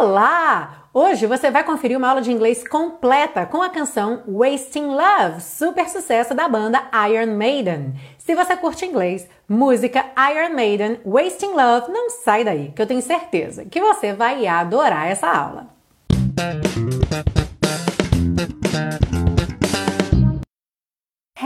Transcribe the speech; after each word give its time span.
Olá! 0.00 0.84
Hoje 0.94 1.26
você 1.26 1.50
vai 1.50 1.64
conferir 1.64 1.98
uma 1.98 2.08
aula 2.08 2.22
de 2.22 2.30
inglês 2.30 2.62
completa 2.66 3.44
com 3.44 3.60
a 3.60 3.68
canção 3.68 4.22
Wasting 4.28 4.86
Love, 4.86 5.40
super 5.40 5.88
sucesso 5.88 6.36
da 6.36 6.48
banda 6.48 6.88
Iron 7.10 7.34
Maiden. 7.34 7.94
Se 8.16 8.32
você 8.32 8.56
curte 8.56 8.86
inglês, 8.86 9.28
música 9.48 10.04
Iron 10.30 10.54
Maiden, 10.54 11.00
Wasting 11.04 11.50
Love, 11.50 11.90
não 11.90 12.10
sai 12.10 12.44
daí, 12.44 12.72
que 12.76 12.80
eu 12.80 12.86
tenho 12.86 13.02
certeza 13.02 13.64
que 13.64 13.80
você 13.80 14.12
vai 14.12 14.46
adorar 14.46 15.08
essa 15.08 15.26
aula. 15.26 15.66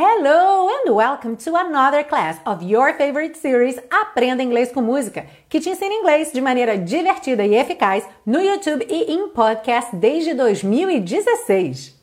Hello 0.05 0.69
and 0.69 0.93
welcome 0.96 1.37
to 1.37 1.55
another 1.55 2.02
class 2.02 2.41
of 2.45 2.61
your 2.61 2.93
favorite 2.95 3.37
series 3.37 3.79
Aprenda 3.89 4.43
Inglês 4.43 4.73
com 4.73 4.82
Música, 4.82 5.25
que 5.48 5.61
te 5.61 5.71
ensina 5.71 5.95
inglês 5.95 6.32
de 6.32 6.41
maneira 6.41 6.77
divertida 6.77 7.46
e 7.46 7.55
eficaz 7.55 8.05
no 8.27 8.41
YouTube 8.41 8.84
e 8.91 9.12
em 9.12 9.29
podcast 9.29 9.95
desde 9.95 10.34
2016. 10.34 11.95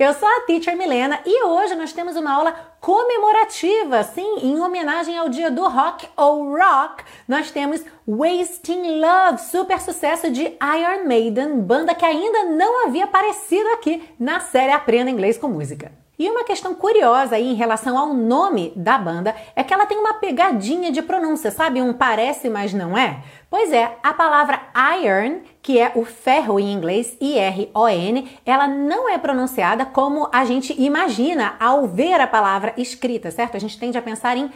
Eu 0.00 0.12
sou 0.14 0.26
a 0.26 0.40
Teacher 0.48 0.76
Milena 0.76 1.20
e 1.24 1.44
hoje 1.44 1.76
nós 1.76 1.92
temos 1.92 2.16
uma 2.16 2.34
aula 2.34 2.52
comemorativa, 2.80 4.02
sim, 4.02 4.38
em 4.42 4.60
homenagem 4.60 5.16
ao 5.16 5.28
dia 5.28 5.48
do 5.48 5.62
rock 5.68 6.08
ou 6.16 6.56
rock. 6.58 7.04
Nós 7.28 7.52
temos 7.52 7.84
Wasting 8.04 8.98
Love, 9.00 9.42
super 9.42 9.80
sucesso 9.80 10.28
de 10.32 10.42
Iron 10.42 11.06
Maiden, 11.06 11.60
banda 11.60 11.94
que 11.94 12.04
ainda 12.04 12.46
não 12.46 12.84
havia 12.84 13.04
aparecido 13.04 13.68
aqui 13.74 14.02
na 14.18 14.40
série 14.40 14.72
Aprenda 14.72 15.08
Inglês 15.08 15.38
com 15.38 15.46
Música. 15.46 16.07
E 16.18 16.28
uma 16.28 16.42
questão 16.42 16.74
curiosa 16.74 17.36
aí 17.36 17.46
em 17.46 17.54
relação 17.54 17.96
ao 17.96 18.12
nome 18.12 18.72
da 18.74 18.98
banda 18.98 19.36
é 19.54 19.62
que 19.62 19.72
ela 19.72 19.86
tem 19.86 19.96
uma 19.96 20.14
pegadinha 20.14 20.90
de 20.90 21.00
pronúncia, 21.00 21.52
sabe? 21.52 21.80
Um 21.80 21.92
parece, 21.92 22.50
mas 22.50 22.74
não 22.74 22.98
é? 22.98 23.22
Pois 23.48 23.72
é, 23.72 23.96
a 24.02 24.12
palavra 24.12 24.60
iron, 25.00 25.42
que 25.62 25.78
é 25.78 25.92
o 25.94 26.04
ferro 26.04 26.58
em 26.58 26.72
inglês, 26.72 27.16
I-R-O-N, 27.20 28.36
ela 28.44 28.66
não 28.66 29.08
é 29.08 29.16
pronunciada 29.16 29.86
como 29.86 30.28
a 30.32 30.44
gente 30.44 30.74
imagina 30.76 31.54
ao 31.60 31.86
ver 31.86 32.20
a 32.20 32.26
palavra 32.26 32.74
escrita, 32.76 33.30
certo? 33.30 33.56
A 33.56 33.60
gente 33.60 33.78
tende 33.78 33.96
a 33.96 34.02
pensar 34.02 34.36
em 34.36 34.50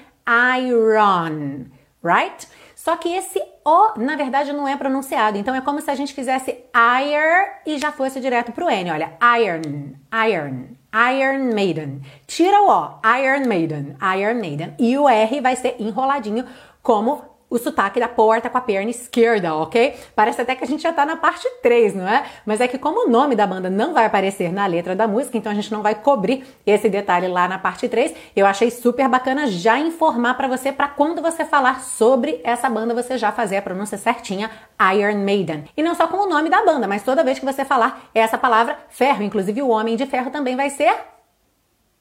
iron, 0.59 1.67
right? 2.03 2.49
Só 2.75 2.97
que 2.97 3.09
esse 3.09 3.41
O, 3.65 3.97
na 3.97 4.17
verdade, 4.17 4.53
não 4.53 4.67
é 4.67 4.77
pronunciado. 4.77 5.39
Então 5.39 5.55
é 5.55 5.61
como 5.61 5.81
se 5.81 5.89
a 5.89 5.95
gente 5.95 6.13
fizesse 6.13 6.51
iron 6.75 7.53
e 7.65 7.79
já 7.79 7.93
fosse 7.93 8.19
direto 8.19 8.51
pro 8.51 8.69
N. 8.69 8.91
Olha, 8.91 9.13
iron, 9.39 9.93
iron, 10.29 10.82
Iron 10.93 11.55
Maiden. 11.55 12.03
Tira 12.27 12.61
o 12.63 12.69
O, 12.69 13.01
Iron 13.19 13.49
Maiden, 13.49 13.97
Iron 14.19 14.41
Maiden. 14.41 14.75
E 14.79 14.97
o 14.99 15.09
R 15.09 15.41
vai 15.41 15.57
ser 15.57 15.77
enroladinho, 15.81 16.45
como 16.83 17.32
o 17.53 17.59
sotaque 17.59 18.01
da 18.01 18.09
porta 18.09 18.49
com 18.49 18.57
a 18.57 18.63
perna 18.63 18.91
esquerda, 18.91 19.55
ok? 19.55 19.95
Parece 20.17 20.41
até 20.41 20.55
que 20.55 20.65
a 20.65 20.67
gente 20.67 20.83
já 20.83 20.91
tá 20.91 21.05
na 21.05 21.17
parte 21.17 21.47
3, 21.63 21.95
não 21.95 22.09
é? 22.09 22.25
Mas 22.47 22.63
é 22.63 22.67
que 22.67 22.79
como 22.79 23.07
o 23.07 23.11
nome 23.11 23.37
da 23.37 23.47
banda 23.47 23.69
não 23.69 23.93
vai 23.93 24.07
aparecer 24.07 24.51
na 24.51 24.65
letra 24.65 24.97
da 24.97 25.07
música, 25.07 25.37
então 25.37 25.53
a 25.53 25.55
gente 25.55 25.71
não 25.71 25.83
vai 25.83 25.95
cobrir 25.95 26.47
esse 26.65 26.89
detalhe 26.89 27.29
lá 27.29 27.47
na 27.47 27.59
parte 27.59 27.91
3. 27.91 28.15
Eu 28.35 28.47
achei 28.47 28.71
super 28.71 29.07
bacana 29.07 29.47
já 29.47 29.79
informar 29.79 30.33
para 30.35 30.49
você 30.49 30.73
para 30.73 30.89
quando 30.89 31.21
você 31.21 31.45
falar 31.45 31.83
sobre 31.83 32.41
essa 32.43 32.71
banda 32.71 32.95
você 32.95 33.19
já 33.19 33.31
fazer 33.31 33.59
a 33.59 33.63
pronúncia 33.63 33.99
certinha, 33.99 34.51
Iron 34.95 35.19
Maiden. 35.19 35.65
E 35.77 35.83
não 35.83 35.95
só 35.95 36.07
com 36.07 36.17
o 36.17 36.29
nome 36.31 36.49
da 36.49 36.65
banda, 36.65 36.89
mas 36.89 37.03
toda 37.03 37.23
vez 37.23 37.39
que 37.39 37.45
você 37.45 37.67
falar 37.67 38.09
essa 38.15 38.39
palavra 38.39 38.79
ferro, 38.89 39.23
inclusive 39.23 39.61
o 39.61 39.69
homem 39.69 39.95
de 39.95 40.07
ferro 40.07 40.31
também 40.31 40.57
vai 40.57 40.71
ser 40.71 40.95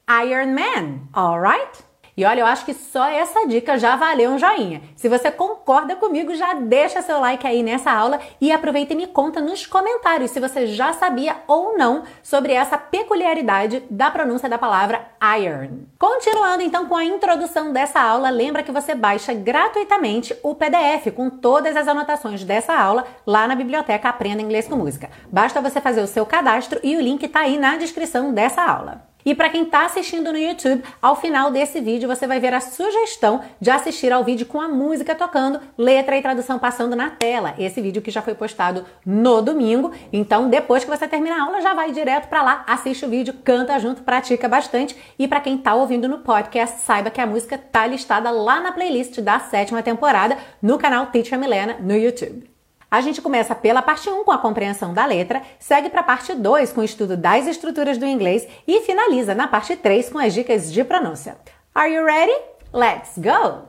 Iron 0.08 0.46
Man, 0.46 1.00
alright? 1.12 1.91
E 2.14 2.24
olha, 2.26 2.40
eu 2.40 2.46
acho 2.46 2.66
que 2.66 2.74
só 2.74 3.08
essa 3.08 3.46
dica 3.46 3.78
já 3.78 3.96
valeu 3.96 4.30
um 4.30 4.38
joinha. 4.38 4.82
Se 4.94 5.08
você 5.08 5.30
concorda 5.30 5.96
comigo, 5.96 6.34
já 6.34 6.52
deixa 6.52 7.00
seu 7.00 7.18
like 7.18 7.46
aí 7.46 7.62
nessa 7.62 7.90
aula 7.90 8.20
e 8.38 8.52
aproveita 8.52 8.92
e 8.92 8.96
me 8.96 9.06
conta 9.06 9.40
nos 9.40 9.66
comentários 9.66 10.30
se 10.30 10.38
você 10.38 10.66
já 10.66 10.92
sabia 10.92 11.36
ou 11.46 11.78
não 11.78 12.02
sobre 12.22 12.52
essa 12.52 12.76
peculiaridade 12.76 13.82
da 13.90 14.10
pronúncia 14.10 14.48
da 14.48 14.58
palavra 14.58 15.06
iron. 15.38 15.84
Continuando 15.98 16.62
então 16.62 16.86
com 16.86 16.96
a 16.96 17.04
introdução 17.04 17.72
dessa 17.72 18.00
aula, 18.00 18.28
lembra 18.28 18.62
que 18.62 18.72
você 18.72 18.94
baixa 18.94 19.32
gratuitamente 19.32 20.36
o 20.42 20.54
PDF 20.54 21.14
com 21.16 21.30
todas 21.30 21.76
as 21.76 21.88
anotações 21.88 22.44
dessa 22.44 22.74
aula 22.74 23.06
lá 23.26 23.48
na 23.48 23.54
biblioteca 23.54 24.10
Aprenda 24.10 24.42
Inglês 24.42 24.68
com 24.68 24.76
Música. 24.76 25.08
Basta 25.30 25.62
você 25.62 25.80
fazer 25.80 26.02
o 26.02 26.06
seu 26.06 26.26
cadastro 26.26 26.78
e 26.82 26.94
o 26.94 27.00
link 27.00 27.22
está 27.24 27.40
aí 27.40 27.58
na 27.58 27.76
descrição 27.76 28.34
dessa 28.34 28.62
aula. 28.62 29.11
E 29.24 29.34
para 29.34 29.48
quem 29.48 29.62
está 29.62 29.84
assistindo 29.84 30.32
no 30.32 30.38
YouTube, 30.38 30.82
ao 31.00 31.16
final 31.16 31.50
desse 31.50 31.80
vídeo 31.80 32.08
você 32.08 32.26
vai 32.26 32.40
ver 32.40 32.54
a 32.54 32.60
sugestão 32.60 33.40
de 33.60 33.70
assistir 33.70 34.12
ao 34.12 34.24
vídeo 34.24 34.46
com 34.46 34.60
a 34.60 34.68
música 34.68 35.14
tocando, 35.14 35.60
letra 35.76 36.16
e 36.16 36.22
tradução 36.22 36.58
passando 36.58 36.96
na 36.96 37.10
tela. 37.10 37.54
Esse 37.58 37.80
vídeo 37.80 38.02
que 38.02 38.10
já 38.10 38.22
foi 38.22 38.34
postado 38.34 38.84
no 39.04 39.40
domingo. 39.40 39.92
Então, 40.12 40.48
depois 40.48 40.84
que 40.84 40.90
você 40.90 41.06
terminar 41.06 41.38
a 41.38 41.44
aula, 41.44 41.60
já 41.60 41.74
vai 41.74 41.92
direto 41.92 42.28
para 42.28 42.42
lá, 42.42 42.64
assiste 42.66 43.04
o 43.04 43.08
vídeo, 43.08 43.34
canta 43.44 43.78
junto, 43.78 44.02
pratica 44.02 44.48
bastante. 44.48 44.96
E 45.18 45.28
para 45.28 45.40
quem 45.40 45.56
está 45.56 45.74
ouvindo 45.74 46.08
no 46.08 46.18
podcast, 46.18 46.80
saiba 46.80 47.10
que 47.10 47.20
a 47.20 47.26
música 47.26 47.56
tá 47.56 47.86
listada 47.86 48.30
lá 48.30 48.60
na 48.60 48.72
playlist 48.72 49.20
da 49.20 49.38
sétima 49.38 49.82
temporada 49.82 50.36
no 50.60 50.78
canal 50.78 51.06
Teacher 51.06 51.38
Milena 51.38 51.76
no 51.80 51.96
YouTube. 51.96 52.51
A 52.92 53.00
gente 53.00 53.22
começa 53.22 53.54
pela 53.54 53.80
parte 53.80 54.10
1 54.10 54.22
com 54.22 54.30
a 54.30 54.36
compreensão 54.36 54.92
da 54.92 55.06
letra, 55.06 55.40
segue 55.58 55.88
para 55.88 56.00
a 56.00 56.04
parte 56.04 56.34
2 56.34 56.74
com 56.74 56.82
o 56.82 56.84
estudo 56.84 57.16
das 57.16 57.46
estruturas 57.46 57.96
do 57.96 58.04
inglês 58.04 58.46
e 58.68 58.82
finaliza 58.82 59.34
na 59.34 59.48
parte 59.48 59.74
3 59.74 60.10
com 60.10 60.18
as 60.18 60.34
dicas 60.34 60.70
de 60.70 60.84
pronúncia. 60.84 61.38
Are 61.74 61.90
you 61.90 62.04
ready? 62.04 62.38
Let's 62.70 63.16
go! 63.16 63.62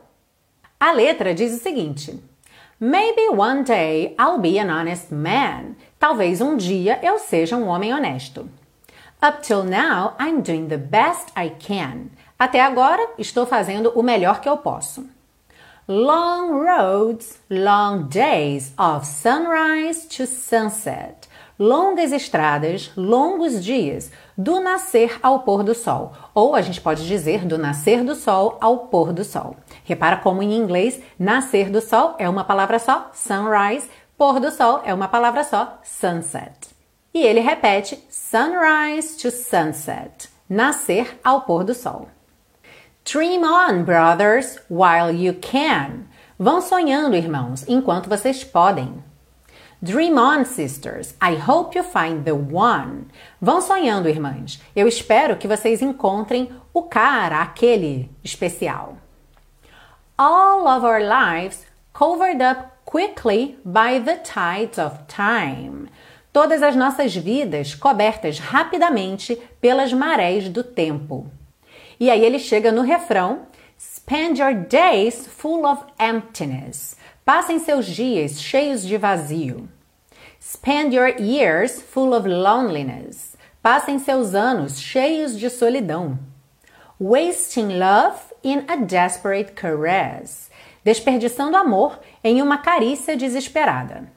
A 0.78 0.92
letra 0.92 1.34
diz 1.34 1.54
o 1.54 1.64
seguinte: 1.64 2.22
Maybe 2.78 3.30
one 3.30 3.64
day 3.64 4.14
I'll 4.20 4.40
be 4.40 4.60
an 4.60 4.68
honest 4.70 5.14
man. 5.14 5.78
Talvez 5.98 6.42
um 6.42 6.58
dia 6.58 7.00
eu 7.02 7.18
seja 7.18 7.56
um 7.56 7.68
homem 7.68 7.94
honesto. 7.94 8.50
Up 9.26 9.42
till 9.42 9.64
now, 9.64 10.18
I'm 10.20 10.42
doing 10.42 10.68
the 10.68 10.76
best 10.76 11.32
I 11.38 11.50
can. 11.66 12.08
Até 12.38 12.60
agora, 12.60 13.12
estou 13.18 13.46
fazendo 13.46 13.94
o 13.96 14.04
melhor 14.04 14.42
que 14.42 14.50
eu 14.50 14.58
posso. 14.58 15.13
Long 15.86 16.64
roads, 16.64 17.40
long 17.50 18.08
days 18.08 18.72
of 18.78 19.06
sunrise 19.06 20.06
to 20.16 20.26
sunset. 20.26 21.28
Longas 21.60 22.14
estradas, 22.14 22.90
longos 22.96 23.62
dias, 23.62 24.10
do 24.38 24.62
nascer 24.62 25.20
ao 25.22 25.42
pôr 25.42 25.62
do 25.62 25.76
sol. 25.76 26.14
Ou 26.34 26.56
a 26.56 26.62
gente 26.62 26.80
pode 26.80 27.06
dizer 27.06 27.44
do 27.46 27.58
nascer 27.58 28.02
do 28.02 28.16
sol 28.16 28.58
ao 28.62 28.88
pôr 28.88 29.12
do 29.12 29.26
sol. 29.26 29.58
Repara 29.84 30.16
como 30.16 30.42
em 30.42 30.56
inglês, 30.56 31.02
nascer 31.20 31.70
do 31.70 31.82
sol 31.82 32.16
é 32.18 32.30
uma 32.30 32.46
palavra 32.46 32.80
só, 32.80 33.12
sunrise, 33.14 33.90
pôr 34.18 34.40
do 34.40 34.52
sol 34.52 34.82
é 34.86 34.94
uma 34.94 35.10
palavra 35.10 35.44
só, 35.44 35.82
sunset. 35.84 36.70
E 37.14 37.22
ele 37.24 37.42
repete 37.42 38.02
sunrise 38.10 39.18
to 39.18 39.30
sunset, 39.30 40.30
nascer 40.50 41.20
ao 41.22 41.42
pôr 41.42 41.66
do 41.66 41.74
sol. 41.74 42.08
Dream 43.06 43.44
on, 43.44 43.84
brothers, 43.84 44.58
while 44.70 45.12
you 45.12 45.34
can. 45.34 46.06
Vão 46.40 46.62
sonhando, 46.62 47.18
irmãos, 47.18 47.66
enquanto 47.68 48.08
vocês 48.08 48.46
podem. 48.46 49.04
Dream 49.82 50.18
on, 50.18 50.46
sisters. 50.46 51.14
I 51.22 51.36
hope 51.36 51.78
you 51.78 51.84
find 51.84 52.24
the 52.24 52.32
one. 52.32 53.08
Vão 53.42 53.60
sonhando, 53.60 54.08
irmãs. 54.08 54.62
Eu 54.74 54.88
espero 54.88 55.36
que 55.36 55.50
vocês 55.50 55.82
encontrem 55.82 56.50
o 56.74 56.84
cara, 56.84 57.42
aquele 57.42 58.10
especial. 58.24 58.98
All 60.18 60.66
of 60.66 60.86
our 60.86 61.02
lives 61.02 61.66
covered 61.92 62.42
up 62.42 62.70
quickly 62.86 63.60
by 63.66 64.00
the 64.00 64.16
tides 64.16 64.78
of 64.78 65.00
time. 65.10 65.90
Todas 66.32 66.64
as 66.64 66.74
nossas 66.78 67.14
vidas 67.14 67.76
cobertas 67.76 68.40
rapidamente 68.40 69.36
pelas 69.60 69.92
marés 69.92 70.48
do 70.48 70.64
tempo. 70.64 71.30
E 72.00 72.10
aí 72.10 72.24
ele 72.24 72.40
chega 72.40 72.72
no 72.72 72.82
refrão: 72.82 73.48
Spend 73.80 74.40
your 74.40 74.54
days 74.54 75.28
full 75.28 75.66
of 75.66 75.84
emptiness. 76.00 76.96
Passem 77.26 77.60
seus 77.60 77.86
dias 77.86 78.42
cheios 78.42 78.86
de 78.86 78.98
vazio. 78.98 79.70
Spend 80.42 80.94
your 80.94 81.08
years 81.22 81.82
full 81.82 82.14
of 82.14 82.28
loneliness. 82.28 83.38
Passem 83.62 83.98
seus 83.98 84.36
anos 84.36 84.78
cheios 84.78 85.40
de 85.40 85.50
solidão. 85.50 86.20
Wasting 87.00 87.80
love 87.80 88.20
in 88.44 88.66
a 88.68 88.76
desperate 88.76 89.54
caress. 89.54 90.50
Desperdiçando 90.84 91.56
amor 91.56 91.98
em 92.22 92.42
uma 92.42 92.58
carícia 92.58 93.16
desesperada. 93.16 94.12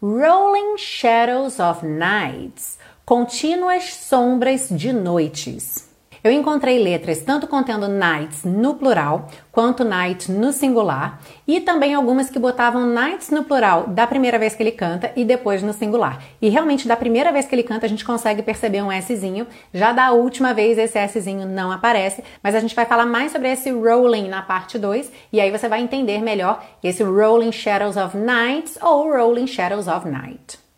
Rolling 0.00 0.78
shadows 0.78 1.58
of 1.60 1.84
nights. 1.84 2.78
Contínuas 3.04 3.92
sombras 3.92 4.68
de 4.70 4.94
noites. 4.94 5.89
Eu 6.22 6.30
encontrei 6.30 6.78
letras 6.78 7.22
tanto 7.22 7.46
contendo 7.46 7.88
nights 7.88 8.44
no 8.44 8.74
plural 8.74 9.26
quanto 9.50 9.84
night 9.84 10.30
no 10.30 10.52
singular 10.52 11.18
e 11.48 11.60
também 11.60 11.94
algumas 11.94 12.28
que 12.28 12.38
botavam 12.38 12.86
nights 12.86 13.30
no 13.30 13.42
plural 13.42 13.86
da 13.86 14.06
primeira 14.06 14.38
vez 14.38 14.54
que 14.54 14.62
ele 14.62 14.72
canta 14.72 15.10
e 15.16 15.24
depois 15.24 15.62
no 15.62 15.72
singular. 15.72 16.22
E 16.42 16.50
realmente 16.50 16.86
da 16.86 16.94
primeira 16.94 17.32
vez 17.32 17.46
que 17.46 17.54
ele 17.54 17.62
canta 17.62 17.86
a 17.86 17.88
gente 17.88 18.04
consegue 18.04 18.42
perceber 18.42 18.82
um 18.82 18.90
Szinho, 19.00 19.46
já 19.72 19.92
da 19.92 20.12
última 20.12 20.52
vez 20.52 20.76
esse 20.76 21.08
Szinho 21.08 21.48
não 21.48 21.72
aparece, 21.72 22.22
mas 22.42 22.54
a 22.54 22.60
gente 22.60 22.74
vai 22.74 22.84
falar 22.84 23.06
mais 23.06 23.32
sobre 23.32 23.50
esse 23.50 23.70
rolling 23.70 24.28
na 24.28 24.42
parte 24.42 24.78
2 24.78 25.10
e 25.32 25.40
aí 25.40 25.50
você 25.50 25.68
vai 25.68 25.80
entender 25.80 26.20
melhor 26.20 26.62
esse 26.84 27.02
rolling 27.02 27.52
shadows 27.52 27.96
of 27.96 28.16
nights 28.16 28.78
ou 28.82 29.10
rolling 29.10 29.46
shadows 29.46 29.88
of 29.88 30.06
night. 30.06 30.69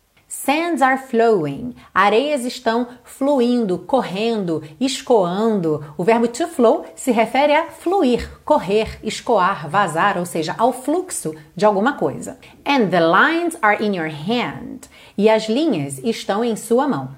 Sands 0.45 0.81
are 0.81 0.97
flowing. 0.97 1.73
Areias 1.95 2.43
estão 2.43 2.85
fluindo, 3.05 3.79
correndo, 3.79 4.61
escoando. 4.77 5.85
O 5.97 6.03
verbo 6.03 6.27
to 6.27 6.49
flow 6.49 6.85
se 6.97 7.13
refere 7.13 7.55
a 7.55 7.67
fluir, 7.67 8.29
correr, 8.43 8.99
escoar, 9.01 9.69
vazar, 9.69 10.17
ou 10.17 10.25
seja, 10.25 10.53
ao 10.57 10.73
fluxo 10.73 11.33
de 11.55 11.65
alguma 11.65 11.93
coisa. 11.93 12.37
And 12.65 12.89
the 12.89 12.99
lines 12.99 13.57
are 13.61 13.81
in 13.81 13.95
your 13.95 14.09
hand. 14.09 14.89
E 15.17 15.29
as 15.29 15.47
linhas 15.47 15.99
estão 15.99 16.43
em 16.43 16.57
sua 16.57 16.89
mão. 16.89 17.15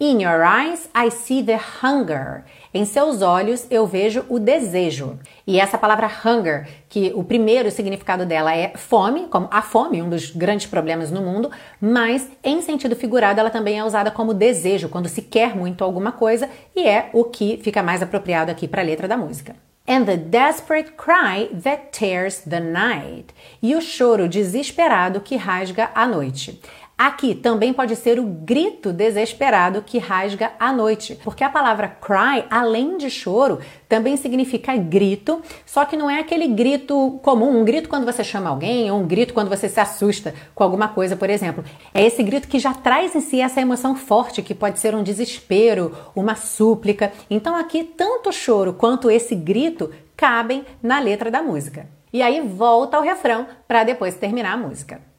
In 0.00 0.22
your 0.22 0.42
eyes, 0.42 0.88
I 0.94 1.10
see 1.10 1.42
the 1.42 1.60
hunger. 1.82 2.46
Em 2.76 2.84
seus 2.84 3.22
olhos 3.22 3.68
eu 3.70 3.86
vejo 3.86 4.24
o 4.28 4.40
desejo. 4.40 5.16
E 5.46 5.60
essa 5.60 5.78
palavra 5.78 6.10
hunger, 6.26 6.66
que 6.88 7.12
o 7.14 7.22
primeiro 7.22 7.70
significado 7.70 8.26
dela 8.26 8.52
é 8.52 8.72
fome, 8.74 9.28
como 9.28 9.46
a 9.48 9.62
fome, 9.62 10.02
um 10.02 10.10
dos 10.10 10.30
grandes 10.30 10.66
problemas 10.66 11.08
no 11.08 11.22
mundo, 11.22 11.52
mas 11.80 12.28
em 12.42 12.60
sentido 12.60 12.96
figurado 12.96 13.38
ela 13.38 13.48
também 13.48 13.78
é 13.78 13.84
usada 13.84 14.10
como 14.10 14.34
desejo, 14.34 14.88
quando 14.88 15.08
se 15.08 15.22
quer 15.22 15.54
muito 15.54 15.84
alguma 15.84 16.10
coisa, 16.10 16.50
e 16.74 16.84
é 16.84 17.10
o 17.12 17.22
que 17.22 17.60
fica 17.62 17.80
mais 17.80 18.02
apropriado 18.02 18.50
aqui 18.50 18.66
para 18.66 18.82
a 18.82 18.84
letra 18.84 19.06
da 19.06 19.16
música. 19.16 19.54
And 19.86 20.06
the 20.06 20.16
desperate 20.16 20.92
cry 20.96 21.50
that 21.62 21.90
tears 21.92 22.40
the 22.40 22.58
night. 22.58 23.26
E 23.62 23.76
o 23.76 23.82
choro 23.82 24.26
desesperado 24.26 25.20
que 25.20 25.36
rasga 25.36 25.90
a 25.94 26.06
noite. 26.06 26.58
Aqui 26.96 27.34
também 27.34 27.72
pode 27.72 27.96
ser 27.96 28.20
o 28.20 28.24
grito 28.24 28.92
desesperado 28.92 29.82
que 29.82 29.98
rasga 29.98 30.52
a 30.60 30.72
noite, 30.72 31.18
porque 31.24 31.42
a 31.42 31.50
palavra 31.50 31.88
cry, 31.88 32.44
além 32.48 32.96
de 32.96 33.10
choro, 33.10 33.58
também 33.88 34.16
significa 34.16 34.76
grito, 34.76 35.42
só 35.66 35.84
que 35.84 35.96
não 35.96 36.08
é 36.08 36.20
aquele 36.20 36.46
grito 36.46 37.18
comum, 37.20 37.60
um 37.60 37.64
grito 37.64 37.88
quando 37.88 38.04
você 38.04 38.22
chama 38.22 38.48
alguém 38.48 38.92
ou 38.92 39.00
um 39.00 39.08
grito 39.08 39.34
quando 39.34 39.48
você 39.48 39.68
se 39.68 39.80
assusta 39.80 40.32
com 40.54 40.62
alguma 40.62 40.86
coisa, 40.86 41.16
por 41.16 41.28
exemplo. 41.28 41.64
É 41.92 42.06
esse 42.06 42.22
grito 42.22 42.46
que 42.46 42.60
já 42.60 42.72
traz 42.72 43.12
em 43.16 43.20
si 43.20 43.40
essa 43.40 43.60
emoção 43.60 43.96
forte, 43.96 44.40
que 44.40 44.54
pode 44.54 44.78
ser 44.78 44.94
um 44.94 45.02
desespero, 45.02 45.96
uma 46.14 46.36
súplica. 46.36 47.12
Então 47.28 47.56
aqui 47.56 47.82
tanto 47.82 48.28
o 48.28 48.32
choro 48.32 48.72
quanto 48.72 49.10
esse 49.10 49.34
grito 49.34 49.90
cabem 50.16 50.64
na 50.80 51.00
letra 51.00 51.28
da 51.28 51.42
música. 51.42 51.88
E 52.12 52.22
aí 52.22 52.40
volta 52.40 52.96
ao 52.96 53.02
refrão 53.02 53.48
para 53.66 53.82
depois 53.82 54.14
terminar 54.14 54.52
a 54.52 54.56
música. 54.56 55.13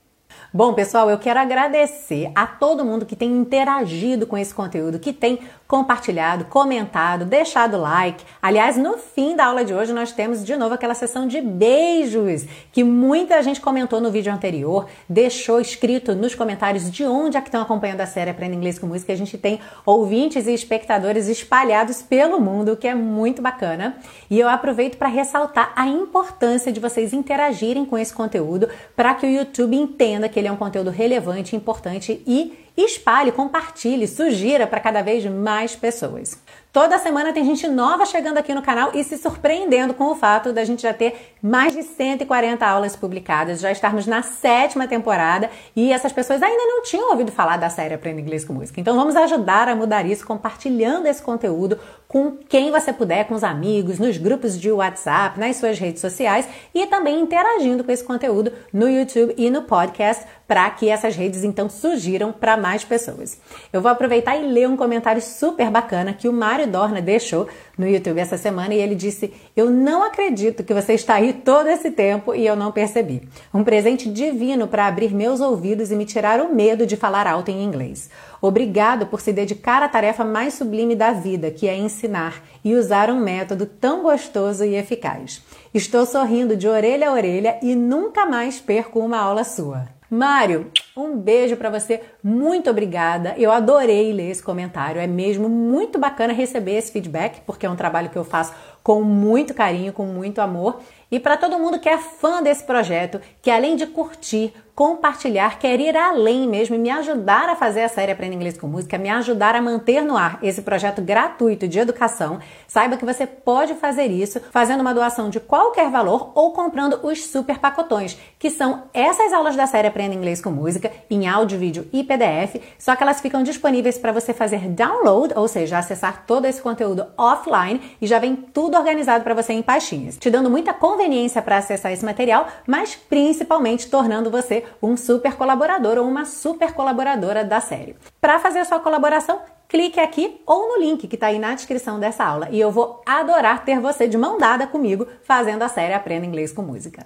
Bom, 0.55 0.73
pessoal, 0.73 1.09
eu 1.09 1.17
quero 1.17 1.37
agradecer 1.37 2.31
a 2.33 2.47
todo 2.47 2.85
mundo 2.85 3.05
que 3.05 3.13
tem 3.13 3.29
interagido 3.29 4.25
com 4.25 4.37
esse 4.37 4.53
conteúdo, 4.53 4.99
que 4.99 5.11
tem 5.11 5.39
compartilhado, 5.67 6.45
comentado, 6.45 7.25
deixado 7.25 7.75
like. 7.75 8.23
Aliás, 8.41 8.77
no 8.77 8.97
fim 8.97 9.35
da 9.35 9.47
aula 9.47 9.65
de 9.65 9.73
hoje 9.73 9.91
nós 9.91 10.13
temos 10.13 10.45
de 10.45 10.55
novo 10.55 10.73
aquela 10.73 10.93
sessão 10.93 11.27
de 11.27 11.41
beijos, 11.41 12.45
que 12.71 12.85
muita 12.85 13.43
gente 13.43 13.59
comentou 13.59 13.99
no 13.99 14.09
vídeo 14.09 14.31
anterior, 14.31 14.87
deixou 15.09 15.59
escrito 15.59 16.15
nos 16.15 16.35
comentários 16.35 16.89
de 16.89 17.03
onde 17.03 17.35
é 17.35 17.41
que 17.41 17.49
estão 17.49 17.61
acompanhando 17.61 17.99
a 17.99 18.05
série 18.05 18.29
Aprenda 18.29 18.55
Inglês 18.55 18.79
com 18.79 18.87
Música. 18.87 19.11
A 19.11 19.17
gente 19.17 19.37
tem 19.37 19.59
ouvintes 19.85 20.47
e 20.47 20.53
espectadores 20.53 21.27
espalhados 21.27 22.01
pelo 22.01 22.39
mundo, 22.39 22.71
o 22.71 22.77
que 22.77 22.87
é 22.87 22.95
muito 22.95 23.41
bacana. 23.41 23.97
E 24.29 24.39
eu 24.39 24.47
aproveito 24.47 24.97
para 24.97 25.09
ressaltar 25.09 25.73
a 25.75 25.85
importância 25.85 26.71
de 26.71 26.79
vocês 26.79 27.11
interagirem 27.11 27.83
com 27.83 27.97
esse 27.97 28.13
conteúdo 28.13 28.69
para 28.95 29.13
que 29.15 29.25
o 29.25 29.29
YouTube 29.29 29.75
entenda 29.75 30.29
que 30.29 30.39
ele 30.39 30.44
é 30.47 30.51
um 30.51 30.57
conteúdo 30.57 30.89
relevante, 30.89 31.55
importante 31.55 32.21
e 32.25 32.65
espalhe, 32.77 33.31
compartilhe, 33.31 34.07
sugira 34.07 34.67
para 34.67 34.79
cada 34.79 35.01
vez 35.01 35.25
mais 35.25 35.75
pessoas. 35.75 36.37
Toda 36.75 36.99
semana 36.99 37.31
tem 37.31 37.45
gente 37.45 37.69
nova 37.69 38.05
chegando 38.05 38.37
aqui 38.37 38.53
no 38.53 38.61
canal 38.61 38.91
e 38.93 39.01
se 39.01 39.17
surpreendendo 39.17 39.93
com 39.93 40.11
o 40.11 40.15
fato 40.15 40.51
da 40.51 40.65
gente 40.65 40.81
já 40.81 40.93
ter 40.93 41.33
mais 41.41 41.71
de 41.73 41.81
140 41.81 42.67
aulas 42.67 42.97
publicadas, 42.97 43.61
já 43.61 43.71
estarmos 43.71 44.05
na 44.05 44.21
sétima 44.21 44.85
temporada 44.85 45.49
e 45.73 45.93
essas 45.93 46.11
pessoas 46.11 46.43
ainda 46.43 46.65
não 46.65 46.83
tinham 46.83 47.11
ouvido 47.11 47.31
falar 47.31 47.55
da 47.55 47.69
série 47.69 47.93
Aprenda 47.93 48.19
Inglês 48.19 48.43
com 48.43 48.51
Música. 48.51 48.81
Então 48.81 48.97
vamos 48.97 49.15
ajudar 49.15 49.69
a 49.69 49.75
mudar 49.75 50.05
isso 50.05 50.27
compartilhando 50.27 51.05
esse 51.05 51.21
conteúdo 51.21 51.79
com 52.09 52.31
quem 52.49 52.71
você 52.71 52.91
puder, 52.91 53.25
com 53.25 53.35
os 53.35 53.43
amigos, 53.45 53.97
nos 53.97 54.17
grupos 54.17 54.59
de 54.59 54.69
WhatsApp, 54.69 55.39
nas 55.39 55.55
suas 55.55 55.79
redes 55.79 56.01
sociais 56.01 56.45
e 56.73 56.85
também 56.87 57.21
interagindo 57.21 57.85
com 57.85 57.91
esse 57.91 58.03
conteúdo 58.03 58.51
no 58.73 58.89
YouTube 58.89 59.33
e 59.37 59.49
no 59.49 59.61
podcast 59.61 60.25
para 60.47 60.69
que 60.69 60.89
essas 60.89 61.15
redes 61.15 61.43
então 61.43 61.69
surgiram 61.69 62.31
para 62.31 62.55
mais 62.55 62.83
pessoas. 62.83 63.39
Eu 63.73 63.81
vou 63.81 63.91
aproveitar 63.91 64.35
e 64.37 64.47
ler 64.47 64.69
um 64.69 64.77
comentário 64.77 65.21
super 65.21 65.69
bacana 65.69 66.13
que 66.13 66.29
o 66.29 66.33
Mário 66.33 66.67
Dorna 66.67 67.01
deixou 67.01 67.47
no 67.77 67.87
YouTube 67.87 68.19
essa 68.19 68.37
semana 68.37 68.73
e 68.73 68.79
ele 68.79 68.95
disse: 68.95 69.33
Eu 69.55 69.69
não 69.69 70.03
acredito 70.03 70.63
que 70.63 70.73
você 70.73 70.93
está 70.93 71.15
aí 71.15 71.33
todo 71.33 71.67
esse 71.67 71.91
tempo 71.91 72.33
e 72.35 72.45
eu 72.45 72.55
não 72.55 72.71
percebi. 72.71 73.27
Um 73.53 73.63
presente 73.63 74.09
divino 74.09 74.67
para 74.67 74.87
abrir 74.87 75.13
meus 75.13 75.39
ouvidos 75.41 75.91
e 75.91 75.95
me 75.95 76.05
tirar 76.05 76.39
o 76.39 76.53
medo 76.53 76.85
de 76.85 76.95
falar 76.95 77.27
alto 77.27 77.49
em 77.49 77.63
inglês. 77.63 78.09
Obrigado 78.41 79.07
por 79.07 79.21
se 79.21 79.33
dedicar 79.33 79.81
à 79.81 79.89
tarefa 79.89 80.23
mais 80.23 80.53
sublime 80.53 80.95
da 80.95 81.11
vida, 81.11 81.49
que 81.49 81.67
é 81.67 81.75
ensinar 81.75 82.43
e 82.63 82.75
usar 82.75 83.09
um 83.09 83.19
método 83.19 83.65
tão 83.65 84.03
gostoso 84.03 84.63
e 84.63 84.75
eficaz. 84.75 85.43
Estou 85.73 86.05
sorrindo 86.05 86.55
de 86.55 86.67
orelha 86.67 87.09
a 87.09 87.13
orelha 87.13 87.57
e 87.61 87.75
nunca 87.75 88.25
mais 88.25 88.59
perco 88.59 88.99
uma 88.99 89.17
aula 89.17 89.43
sua. 89.43 89.94
Mário, 90.09 90.71
um 90.95 91.17
beijo 91.17 91.57
para 91.57 91.69
você. 91.69 92.01
Muito 92.23 92.69
obrigada. 92.69 93.33
Eu 93.37 93.51
adorei 93.51 94.13
ler 94.13 94.29
esse 94.29 94.43
comentário. 94.43 95.01
É 95.01 95.07
mesmo 95.07 95.49
muito 95.49 95.97
bacana 95.97 96.33
receber 96.33 96.77
esse 96.77 96.91
feedback, 96.91 97.41
porque 97.41 97.65
é 97.65 97.69
um 97.69 97.75
trabalho 97.75 98.09
que 98.09 98.17
eu 98.17 98.23
faço 98.23 98.53
com 98.83 99.01
muito 99.01 99.53
carinho, 99.53 99.91
com 99.91 100.05
muito 100.05 100.39
amor. 100.39 100.79
E 101.11 101.19
para 101.19 101.37
todo 101.37 101.57
mundo 101.57 101.79
que 101.79 101.89
é 101.89 101.97
fã 101.97 102.41
desse 102.41 102.63
projeto, 102.63 103.19
que 103.41 103.49
além 103.49 103.75
de 103.75 103.87
curtir, 103.87 104.53
compartilhar, 104.75 105.57
quer 105.57 105.79
ir 105.79 105.95
além 105.95 106.45
mesmo 106.49 106.75
e 106.75 106.77
me 106.77 106.89
ajudar 106.89 107.47
a 107.47 107.55
fazer 107.55 107.83
a 107.83 107.87
série 107.87 108.11
Aprenda 108.11 108.35
Inglês 108.35 108.57
com 108.57 108.67
Música, 108.67 108.97
me 108.97 109.09
ajudar 109.09 109.55
a 109.55 109.61
manter 109.61 110.01
no 110.01 110.17
ar 110.17 110.37
esse 110.43 110.61
projeto 110.61 111.01
gratuito 111.01 111.65
de 111.65 111.79
educação, 111.79 112.39
saiba 112.67 112.97
que 112.97 113.05
você 113.05 113.25
pode 113.25 113.73
fazer 113.75 114.07
isso 114.07 114.41
fazendo 114.51 114.81
uma 114.81 114.93
doação 114.93 115.29
de 115.29 115.39
qualquer 115.39 115.89
valor 115.89 116.33
ou 116.35 116.51
comprando 116.51 116.99
os 117.03 117.25
super 117.25 117.57
pacotões, 117.57 118.17
que 118.37 118.49
são 118.49 118.83
essas 118.93 119.31
aulas 119.31 119.55
da 119.55 119.65
série 119.65 119.87
Aprenda 119.87 120.13
Inglês 120.13 120.41
com 120.41 120.51
Música 120.51 120.91
em 121.09 121.25
áudio, 121.25 121.57
vídeo 121.57 121.87
e 121.93 122.03
PDF, 122.03 122.61
só 122.77 122.97
que 122.97 123.03
elas 123.03 123.21
ficam 123.21 123.43
disponíveis 123.43 123.97
para 123.97 124.11
você 124.11 124.33
fazer 124.33 124.67
download, 124.67 125.33
ou 125.37 125.47
seja, 125.47 125.77
acessar 125.77 126.25
todo 126.27 126.43
esse 126.43 126.61
conteúdo 126.61 127.07
offline 127.17 127.79
e 128.01 128.05
já 128.05 128.19
vem 128.19 128.35
tudo 128.35 128.77
organizado 128.77 129.23
para 129.23 129.33
você 129.33 129.53
em 129.53 129.61
pastinhas, 129.61 130.17
te 130.17 130.29
dando 130.29 130.49
muita 130.49 130.73
conveniência 130.73 131.41
para 131.41 131.59
acessar 131.59 131.93
esse 131.93 132.03
material, 132.03 132.47
mas 132.67 132.93
principalmente 132.93 133.87
tornando 133.89 134.29
você 134.29 134.64
um 134.81 134.95
super 134.97 135.35
colaborador 135.35 135.97
ou 135.97 136.07
uma 136.07 136.25
super 136.25 136.73
colaboradora 136.73 137.43
da 137.43 137.59
série. 137.59 137.95
Para 138.19 138.39
fazer 138.39 138.59
a 138.59 138.65
sua 138.65 138.79
colaboração, 138.79 139.39
clique 139.67 139.99
aqui 139.99 140.41
ou 140.45 140.69
no 140.69 140.79
link 140.83 141.07
que 141.07 141.15
está 141.15 141.27
aí 141.27 141.39
na 141.39 141.53
descrição 141.53 141.99
dessa 141.99 142.23
aula 142.23 142.49
e 142.51 142.59
eu 142.59 142.71
vou 142.71 143.01
adorar 143.05 143.65
ter 143.65 143.79
você 143.79 144.07
de 144.07 144.17
mão 144.17 144.37
dada 144.37 144.67
comigo 144.67 145.07
fazendo 145.23 145.63
a 145.63 145.69
série 145.69 145.93
Aprenda 145.93 146.25
Inglês 146.25 146.51
com 146.51 146.61
Música. 146.61 147.05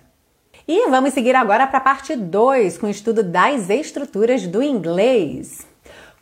E 0.68 0.88
vamos 0.90 1.14
seguir 1.14 1.36
agora 1.36 1.66
para 1.66 1.80
a 1.80 1.82
parte 1.82 2.16
2 2.16 2.78
com 2.78 2.86
o 2.86 2.92
estudo 2.92 3.24
das 3.24 3.70
estruturas 3.70 4.46
do 4.46 4.62
inglês. 4.62 5.68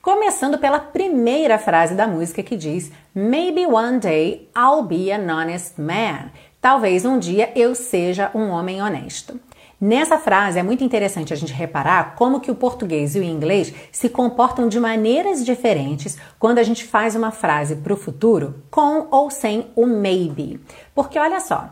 Começando 0.02 0.58
pela 0.58 0.80
primeira 0.80 1.58
frase 1.58 1.94
da 1.94 2.08
música 2.08 2.42
que 2.42 2.56
diz: 2.56 2.90
Maybe 3.14 3.66
one 3.66 4.00
day 4.00 4.48
I'll 4.56 4.84
be 4.84 5.12
an 5.12 5.30
honest 5.30 5.82
man. 5.82 6.32
Talvez 6.62 7.04
um 7.04 7.20
dia 7.20 7.52
eu 7.58 7.76
seja 7.76 8.32
um 8.34 8.48
homem 8.48 8.82
honesto. 8.82 9.38
Nessa 9.80 10.18
frase 10.18 10.58
é 10.58 10.64
muito 10.64 10.84
interessante 10.84 11.32
a 11.32 11.36
gente 11.36 11.54
reparar 11.54 12.16
como 12.16 12.40
que 12.40 12.50
o 12.50 12.56
português 12.56 13.16
e 13.16 13.20
o 13.20 13.24
inglês 13.24 13.72
se 13.92 14.10
comportam 14.10 14.68
de 14.68 14.80
maneiras 14.80 15.46
diferentes 15.46 16.18
quando 16.40 16.58
a 16.58 16.64
gente 16.64 16.84
faz 16.84 17.16
uma 17.16 17.30
frase 17.30 17.76
para 17.76 17.94
o 17.94 17.98
futuro 17.98 18.64
com 18.72 19.08
ou 19.12 19.30
sem 19.30 19.68
o 19.76 19.86
maybe. 19.86 20.60
Porque 20.96 21.20
olha 21.20 21.40
só, 21.40 21.70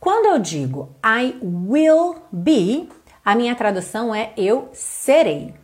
quando 0.00 0.34
eu 0.34 0.38
digo 0.38 0.96
I 1.04 1.36
will 1.42 2.16
be, 2.32 2.88
a 3.22 3.34
minha 3.34 3.54
tradução 3.54 4.14
é 4.14 4.32
eu 4.34 4.70
serei. 4.72 5.54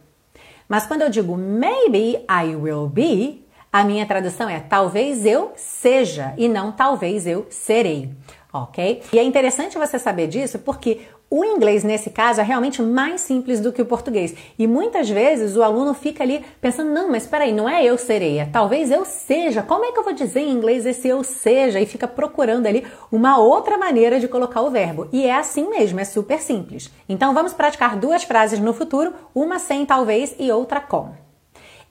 Mas 0.68 0.84
quando 0.84 1.00
eu 1.00 1.08
digo 1.08 1.38
maybe 1.38 2.22
I 2.30 2.54
will 2.54 2.86
be, 2.86 3.46
a 3.72 3.82
minha 3.82 4.04
tradução 4.04 4.46
é 4.46 4.60
talvez 4.60 5.24
eu 5.24 5.52
seja 5.56 6.34
e 6.36 6.50
não 6.50 6.70
talvez 6.70 7.26
eu 7.26 7.46
serei 7.48 8.14
ok? 8.52 9.02
E 9.12 9.18
é 9.18 9.22
interessante 9.22 9.76
você 9.76 9.98
saber 9.98 10.26
disso 10.26 10.58
porque 10.58 11.02
o 11.30 11.44
inglês, 11.44 11.84
nesse 11.84 12.08
caso, 12.08 12.40
é 12.40 12.44
realmente 12.44 12.80
mais 12.80 13.20
simples 13.20 13.60
do 13.60 13.70
que 13.70 13.82
o 13.82 13.86
português. 13.86 14.34
E 14.58 14.66
muitas 14.66 15.10
vezes 15.10 15.56
o 15.56 15.62
aluno 15.62 15.92
fica 15.92 16.24
ali 16.24 16.42
pensando: 16.58 16.90
não, 16.90 17.10
mas 17.10 17.24
espera 17.24 17.44
aí, 17.44 17.52
não 17.52 17.68
é 17.68 17.84
eu 17.84 17.98
serei, 17.98 18.38
é 18.38 18.46
talvez 18.46 18.90
eu 18.90 19.04
seja. 19.04 19.62
Como 19.62 19.84
é 19.84 19.92
que 19.92 19.98
eu 19.98 20.04
vou 20.04 20.14
dizer 20.14 20.40
em 20.40 20.50
inglês 20.50 20.86
esse 20.86 21.06
eu 21.06 21.22
seja? 21.22 21.80
E 21.80 21.86
fica 21.86 22.08
procurando 22.08 22.66
ali 22.66 22.86
uma 23.12 23.38
outra 23.38 23.76
maneira 23.76 24.18
de 24.18 24.26
colocar 24.26 24.62
o 24.62 24.70
verbo. 24.70 25.06
E 25.12 25.26
é 25.26 25.34
assim 25.34 25.68
mesmo, 25.68 26.00
é 26.00 26.04
super 26.04 26.40
simples. 26.40 26.90
Então 27.06 27.34
vamos 27.34 27.52
praticar 27.52 27.96
duas 27.96 28.24
frases 28.24 28.58
no 28.58 28.72
futuro, 28.72 29.12
uma 29.34 29.58
sem 29.58 29.84
talvez 29.84 30.34
e 30.38 30.50
outra 30.50 30.80
com. 30.80 31.10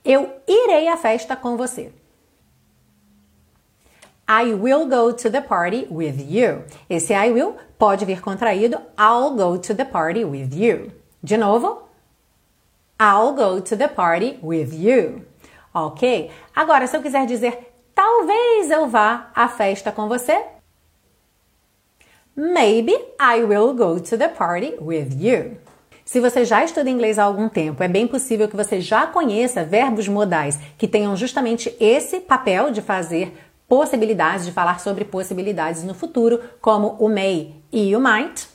Eu 0.04 0.30
irei 0.48 0.88
à 0.88 0.98
festa 0.98 1.36
com 1.36 1.56
você. 1.56 1.92
I 4.30 4.54
will 4.54 4.88
go 4.88 5.14
to 5.14 5.30
the 5.30 5.42
party 5.42 5.88
with 5.90 6.20
you. 6.20 6.64
Esse 6.90 7.14
I 7.14 7.32
will 7.32 7.56
pode 7.80 8.06
vir 8.06 8.22
contraído 8.22 8.78
I'll 8.98 9.36
go 9.36 9.58
to 9.58 9.74
the 9.74 9.86
party 9.86 10.26
with 10.26 10.54
you. 10.54 10.92
De 11.24 11.38
novo. 11.38 11.88
I'll 13.00 13.34
go 13.34 13.62
to 13.62 13.78
the 13.78 13.88
party 13.88 14.38
with 14.42 14.74
you. 14.74 15.26
Ok? 15.74 16.30
Agora, 16.56 16.88
se 16.88 16.98
eu 16.98 17.02
quiser 17.02 17.26
dizer 17.26 17.72
talvez 17.96 18.70
eu 18.70 18.88
vá 18.88 19.32
à 19.34 19.48
festa 19.48 19.92
com 19.92 20.08
você, 20.08 20.44
maybe 22.36 22.94
I 23.20 23.44
will 23.44 23.74
go 23.74 24.00
to 24.00 24.18
the 24.18 24.28
party 24.28 24.76
with 24.82 25.16
you. 25.20 25.58
Se 26.08 26.22
você 26.22 26.46
já 26.46 26.64
estuda 26.64 26.90
inglês 26.90 27.20
há 27.20 27.24
algum 27.24 27.50
tempo, 27.50 27.84
é 27.84 27.88
bem 27.88 28.08
possível 28.08 28.48
que 28.48 28.56
você 28.56 28.80
já 28.80 29.08
conheça 29.08 29.66
verbos 29.66 30.08
modais 30.08 30.58
que 30.78 30.88
tenham 30.88 31.18
justamente 31.18 31.76
esse 31.82 32.22
papel 32.22 32.72
de 32.72 32.82
fazer 32.82 33.34
possibilidades, 33.68 34.46
de 34.46 34.52
falar 34.52 34.80
sobre 34.80 35.04
possibilidades 35.06 35.84
no 35.84 35.94
futuro, 35.94 36.40
como 36.62 36.96
o 37.00 37.10
may 37.10 37.56
e 37.72 37.96
o 37.96 38.00
might. 38.00 38.48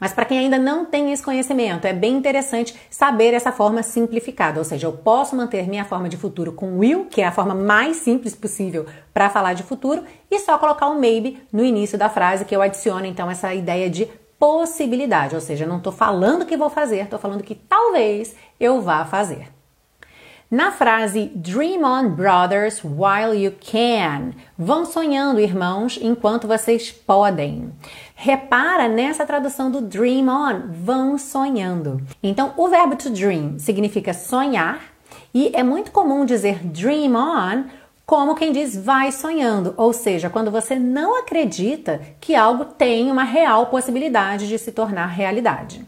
Mas 0.00 0.14
para 0.14 0.24
quem 0.24 0.38
ainda 0.38 0.58
não 0.58 0.86
tem 0.86 1.12
esse 1.12 1.22
conhecimento, 1.22 1.86
é 1.86 1.92
bem 1.92 2.16
interessante 2.16 2.74
saber 2.88 3.34
essa 3.34 3.52
forma 3.52 3.82
simplificada, 3.82 4.58
ou 4.58 4.64
seja, 4.64 4.86
eu 4.86 4.92
posso 4.92 5.36
manter 5.36 5.68
minha 5.68 5.84
forma 5.84 6.08
de 6.08 6.16
futuro 6.16 6.52
com 6.52 6.78
will, 6.78 7.04
que 7.04 7.20
é 7.20 7.26
a 7.26 7.32
forma 7.32 7.54
mais 7.54 7.98
simples 7.98 8.34
possível 8.34 8.86
para 9.12 9.28
falar 9.28 9.52
de 9.52 9.62
futuro, 9.62 10.02
e 10.30 10.38
só 10.38 10.56
colocar 10.56 10.88
o 10.88 10.98
maybe 10.98 11.42
no 11.52 11.62
início 11.62 11.98
da 11.98 12.08
frase, 12.08 12.46
que 12.46 12.56
eu 12.56 12.62
adiciono 12.62 13.04
então 13.04 13.30
essa 13.30 13.52
ideia 13.52 13.90
de 13.90 14.08
possibilidade, 14.38 15.34
ou 15.34 15.40
seja, 15.40 15.66
não 15.66 15.76
estou 15.76 15.92
falando 15.92 16.46
que 16.46 16.56
vou 16.56 16.70
fazer, 16.70 17.04
estou 17.04 17.18
falando 17.18 17.42
que 17.42 17.54
talvez 17.54 18.34
eu 18.58 18.80
vá 18.80 19.04
fazer. 19.04 19.48
Na 20.50 20.72
frase 20.72 21.30
Dream 21.32 21.84
on, 21.84 22.08
brothers, 22.16 22.82
while 22.82 23.32
you 23.32 23.52
can. 23.60 24.32
Vão 24.58 24.84
sonhando, 24.84 25.38
irmãos, 25.38 25.96
enquanto 26.02 26.48
vocês 26.48 26.90
podem. 26.90 27.72
Repara 28.16 28.88
nessa 28.88 29.24
tradução 29.24 29.70
do 29.70 29.80
dream 29.80 30.26
on, 30.26 30.62
vão 30.72 31.16
sonhando. 31.16 32.02
Então, 32.20 32.52
o 32.56 32.66
verbo 32.66 32.96
to 32.96 33.10
dream 33.10 33.60
significa 33.60 34.12
sonhar 34.12 34.80
e 35.32 35.52
é 35.54 35.62
muito 35.62 35.92
comum 35.92 36.24
dizer 36.24 36.58
dream 36.64 37.14
on 37.14 37.66
como 38.04 38.34
quem 38.34 38.50
diz 38.50 38.76
vai 38.76 39.12
sonhando, 39.12 39.72
ou 39.76 39.92
seja, 39.92 40.28
quando 40.28 40.50
você 40.50 40.74
não 40.74 41.16
acredita 41.16 42.00
que 42.20 42.34
algo 42.34 42.64
tem 42.64 43.08
uma 43.08 43.22
real 43.22 43.66
possibilidade 43.66 44.48
de 44.48 44.58
se 44.58 44.72
tornar 44.72 45.06
realidade. 45.06 45.86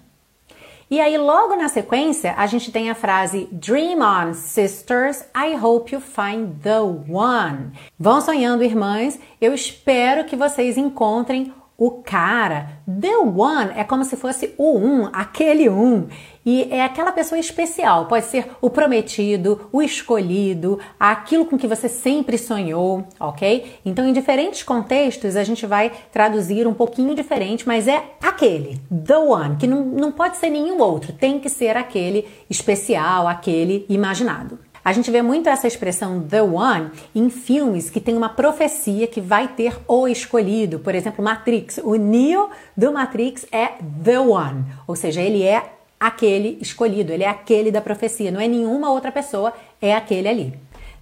E 0.93 1.01
aí, 1.01 1.17
logo 1.17 1.57
na 1.57 1.71
sequência, 1.71 2.35
a 2.37 2.47
gente 2.47 2.71
tem 2.71 2.91
a 2.91 2.95
frase 2.95 3.49
Dream 3.51 4.01
on, 4.01 4.35
sisters, 4.35 5.25
I 5.35 5.57
hope 5.57 5.91
you 5.91 6.03
find 6.03 6.61
the 6.63 6.81
one. 6.81 7.73
Vão 7.99 8.21
sonhando, 8.21 8.63
irmãs, 8.63 9.19
eu 9.41 9.55
espero 9.55 10.27
que 10.27 10.37
vocês 10.37 10.77
encontrem 10.77 11.51
o 11.79 12.03
cara. 12.03 12.73
The 12.87 13.17
one 13.17 13.71
é 13.75 13.85
como 13.85 14.05
se 14.05 14.19
fosse 14.19 14.55
o 14.59 14.77
um, 14.77 15.09
aquele 15.15 15.71
um. 15.71 16.09
E 16.45 16.69
é 16.71 16.83
aquela 16.83 17.13
pessoa 17.13 17.39
especial. 17.39 18.07
Pode 18.07 18.27
ser 18.27 18.49
o 18.61 18.69
prometido, 18.69 19.69
o 19.73 19.81
escolhido, 19.81 20.79
aquilo 20.99 21.47
com 21.47 21.57
que 21.57 21.67
você 21.67 21.89
sempre 21.89 22.37
sonhou, 22.37 23.05
ok? 23.19 23.79
Então, 23.85 24.07
em 24.07 24.13
diferentes 24.13 24.63
contextos, 24.63 25.37
a 25.37 25.45
gente 25.45 25.67
vai 25.67 25.93
traduzir 26.13 26.67
um 26.67 26.75
pouquinho 26.75 27.15
diferente, 27.15 27.67
mas 27.67 27.87
é 27.87 28.03
aquele, 28.21 28.81
the 29.05 29.17
one, 29.17 29.57
que 29.57 29.67
não, 29.67 29.85
não 29.85 30.11
pode 30.11 30.37
ser 30.37 30.51
nenhum 30.51 30.81
outro, 30.81 31.13
tem 31.13 31.39
que 31.39 31.49
ser 31.49 31.77
aquele 31.77 32.27
especial, 32.51 33.29
aquele 33.29 33.87
imaginado. 33.89 34.59
A 34.85 34.93
gente 34.93 35.13
vê 35.13 35.23
muito 35.23 35.49
essa 35.49 35.69
expressão 35.69 36.21
the 36.21 36.43
one 36.43 36.91
em 37.15 37.31
filmes 37.31 37.89
que 37.89 38.01
tem 38.01 38.17
uma 38.17 38.29
profecia 38.29 39.07
que 39.07 39.21
vai 39.21 39.47
ter 39.47 39.79
o 39.87 40.09
escolhido. 40.09 40.81
Por 40.81 40.93
exemplo, 40.93 41.25
Matrix. 41.25 41.79
O 41.85 41.95
Neo 41.95 42.51
do 42.77 42.93
Matrix 42.93 43.47
é 43.53 43.75
the 44.03 44.19
one, 44.19 44.65
ou 44.85 44.97
seja, 44.97 45.21
ele 45.21 45.45
é 45.45 45.63
aquele 46.03 46.59
escolhido, 46.61 47.13
ele 47.13 47.23
é 47.23 47.29
aquele 47.29 47.71
da 47.71 47.81
profecia, 47.81 48.33
não 48.33 48.41
é 48.41 48.49
nenhuma 48.49 48.91
outra 48.91 49.13
pessoa, 49.13 49.53
é 49.81 49.95
aquele 49.95 50.29
ali. 50.29 50.55